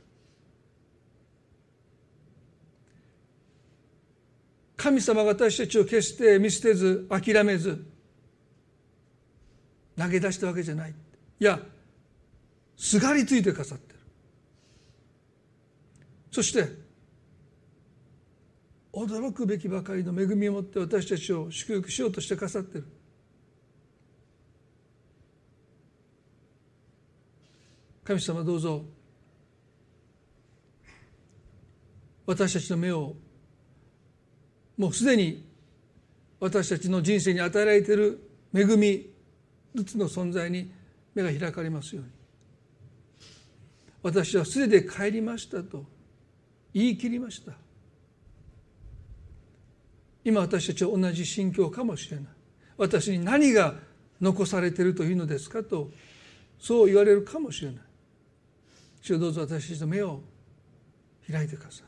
[4.78, 7.86] 神様が私たちを決して見捨てず諦めず
[9.98, 10.92] 投げ出したわけじゃない。
[11.42, 11.60] いや
[12.78, 14.00] すがりついてくださってる。
[16.32, 16.70] そして
[18.94, 22.86] 驚くべきばかりの恵みを持って私たちを祝福しようとしてくださってる。
[28.12, 28.84] 神様どうぞ。
[32.26, 33.16] 私たちの目を
[34.78, 35.46] もうすでに
[36.40, 38.20] 私たちの人生に与えられている
[38.54, 39.10] 恵み
[39.76, 40.72] ずつの存在に
[41.14, 42.12] 目が開かれますように。
[44.04, 45.86] 私はすでに帰りましたと
[46.74, 47.54] 言い切りました。
[50.24, 52.26] 今私たちは同じ心境かもしれない。
[52.78, 53.76] 私に何が
[54.20, 55.92] 残されているというのですかと
[56.60, 57.82] そう言われるかもしれない。
[59.02, 60.22] 主どうぞ私たちの目を
[61.30, 61.86] 開いてください。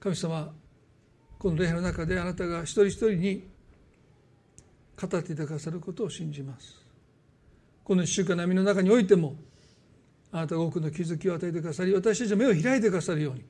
[0.00, 0.52] 神様
[1.38, 3.48] この礼拝の中であなたが一人一人に
[5.00, 6.82] 語っていてくださることを信じます。
[7.84, 9.36] この一週間の波の中においても
[10.30, 13.44] あなたが多くの気づきを与えてくださり私たちの目を開いてくださるように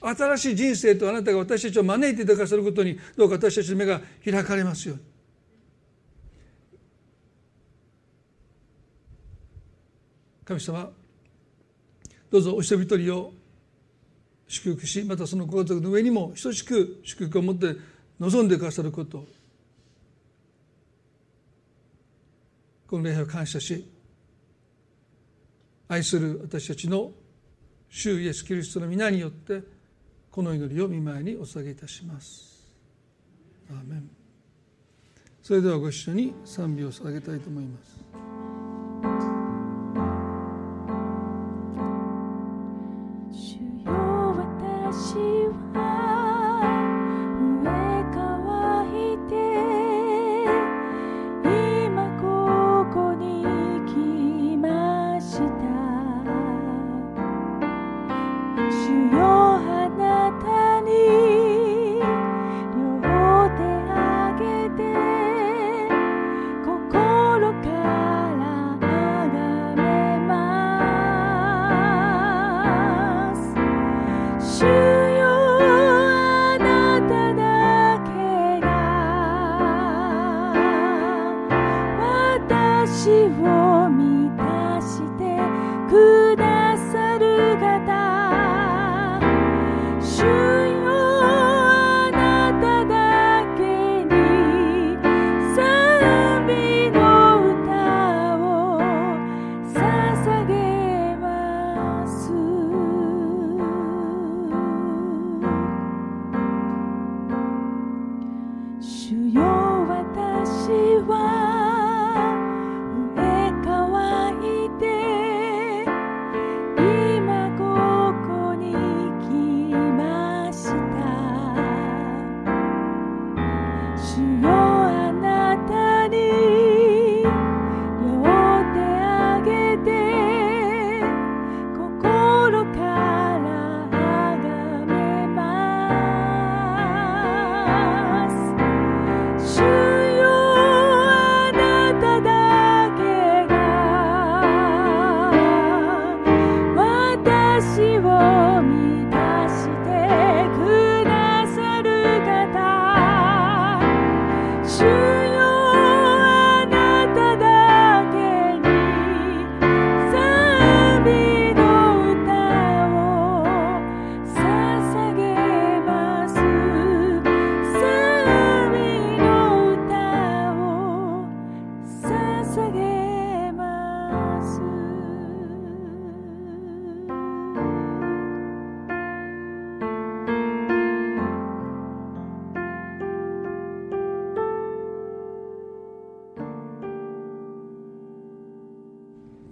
[0.00, 5.17] 新しい人生とあなたが私たちを招いていてくださることにどうか私たちの目が開かれますように。
[10.48, 10.90] 神様
[12.30, 13.34] どうぞお一人一人を
[14.46, 17.76] 祝福しまたそのご家族の上にも等しく祝福を持って
[18.18, 19.26] 望んでくださること
[22.86, 23.86] この礼拝を感謝し
[25.86, 27.12] 愛する私たちの
[27.90, 29.62] 主イエス・キリストの皆によって
[30.30, 32.70] この祈りを見舞いにお捧げいたします。
[33.70, 34.10] アーメン
[35.42, 37.97] それではご一緒に賛美を捧げたいと思います。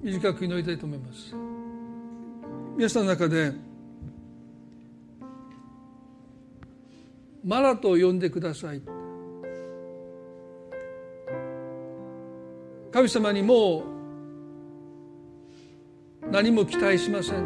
[0.07, 1.35] 短く祈りたいと思います。
[2.77, 3.53] 皆さんの中で
[7.45, 8.81] マラと呼んでください。
[12.93, 13.83] 神様にも
[16.23, 17.45] う何も期待しません。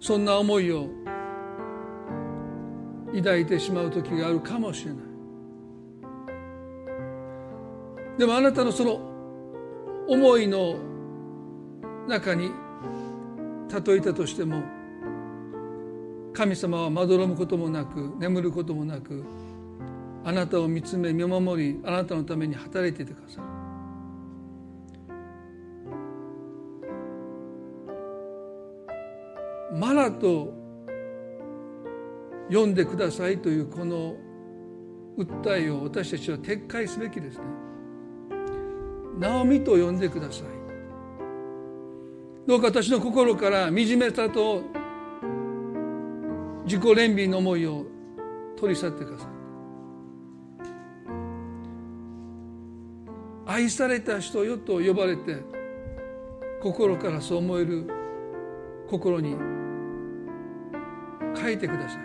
[0.00, 0.88] そんな思いを
[3.14, 4.98] 抱いてしまう時があるかもしれない。
[8.16, 9.17] でもあなたのその
[10.08, 10.78] 思いの
[12.08, 12.50] 中に
[13.86, 14.62] 例えたとしても
[16.32, 19.22] 神様はまどろむこともなく眠ることもなく
[20.24, 23.58] あなたを見つめ見守りあなたのために働いていてくださる
[29.78, 30.54] マラと
[32.48, 34.16] 読んでくださいというこの
[35.18, 37.67] 訴えを私たちは撤回すべきですね。
[39.18, 40.46] ナオミと呼んでください。
[42.46, 44.62] どうか私の心から惨めさと
[46.64, 47.84] 自己憐憫の思いを
[48.56, 49.28] 取り去ってください。
[53.46, 55.42] 愛された人よと呼ばれて
[56.62, 57.88] 心からそう思える
[58.88, 59.36] 心に
[61.36, 62.00] 変えてください。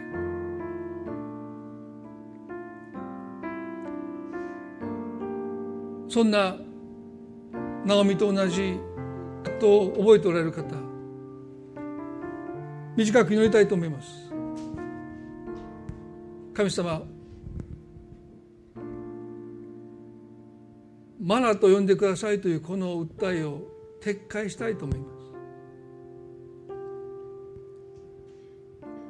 [6.10, 6.56] そんな
[7.86, 8.80] ナオミと同じ
[9.60, 10.76] と覚えておられる方
[12.96, 14.32] 短く祈りたいと思います。
[16.54, 17.02] 神様
[21.20, 23.62] マナと呼んでくださいというこの訴えを
[24.02, 25.14] 撤回したいと思います。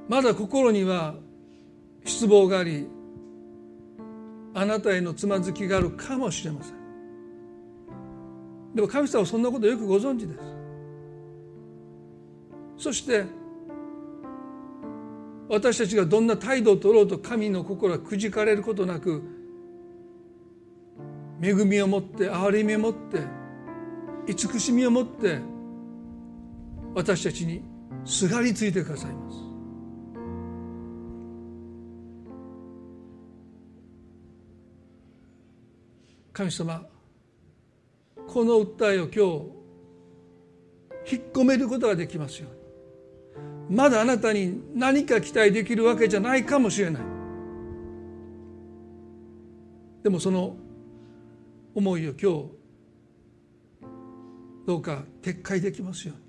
[0.07, 1.15] まだ心には
[2.05, 2.88] 失望があり
[4.53, 6.82] あなたへのつまずきがあるかもしれません。
[8.74, 10.39] でも神様はそんなことよくご存知です。
[12.78, 13.26] そして
[15.47, 19.21] 私たちがどんな態度を取ろうと神の心はくじかれることなく
[21.41, 23.21] 恵みを持って憐れみを持って
[24.28, 25.39] 慈しみを持って
[26.95, 27.61] 私たちに
[28.05, 29.38] すがりついてくださいます。
[36.34, 36.93] 神様
[38.34, 39.11] この訴えを今
[41.05, 42.47] 日引っ込めることができますよ
[43.69, 43.77] うに。
[43.77, 47.03] まだあなたに何か期待できるわけじゃないかもしれない。
[50.01, 50.55] でもその
[51.75, 52.25] 思いを今日
[54.65, 56.23] どうか撤回できますように。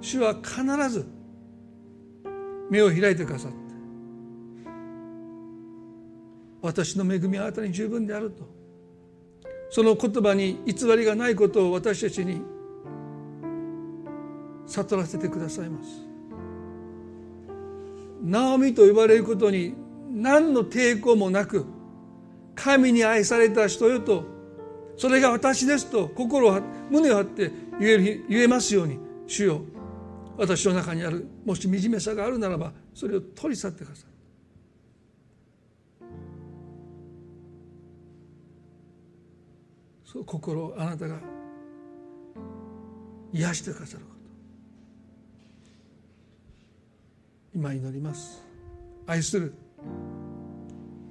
[0.00, 1.06] 主は必ず
[2.70, 3.58] 目を開いてくださって
[6.62, 8.61] 私の恵みはあなたに十分であると。
[9.74, 12.42] その言葉に偽りがないことを私たちに
[14.66, 15.88] 悟らせてくださいます。
[18.22, 19.74] ナオミと呼ばれることに
[20.10, 21.64] 何の抵抗もなく
[22.54, 24.24] 神に愛された人よと
[24.98, 26.60] それが私ですと心を
[26.90, 27.50] 胸を張って
[27.80, 29.62] 言える言えますように主よ
[30.36, 34.11] 私の中にあるもし惨めさがあるならばそれを取り去ってください。
[40.12, 41.18] そう心をあなたが
[43.32, 44.16] 癒してくださること。
[47.54, 48.42] 今祈ります。
[49.06, 49.54] 愛する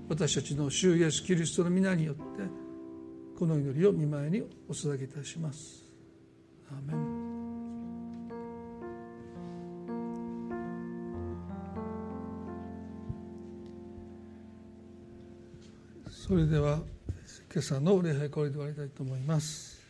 [0.07, 2.21] 私たちの主イエスキリストの皆によって
[3.39, 5.83] この祈りを見舞いにお捧げいたします。
[6.69, 7.21] アーメン。
[16.07, 16.79] それでは
[17.53, 19.80] 今朝の礼拝これで終わりたいと思います。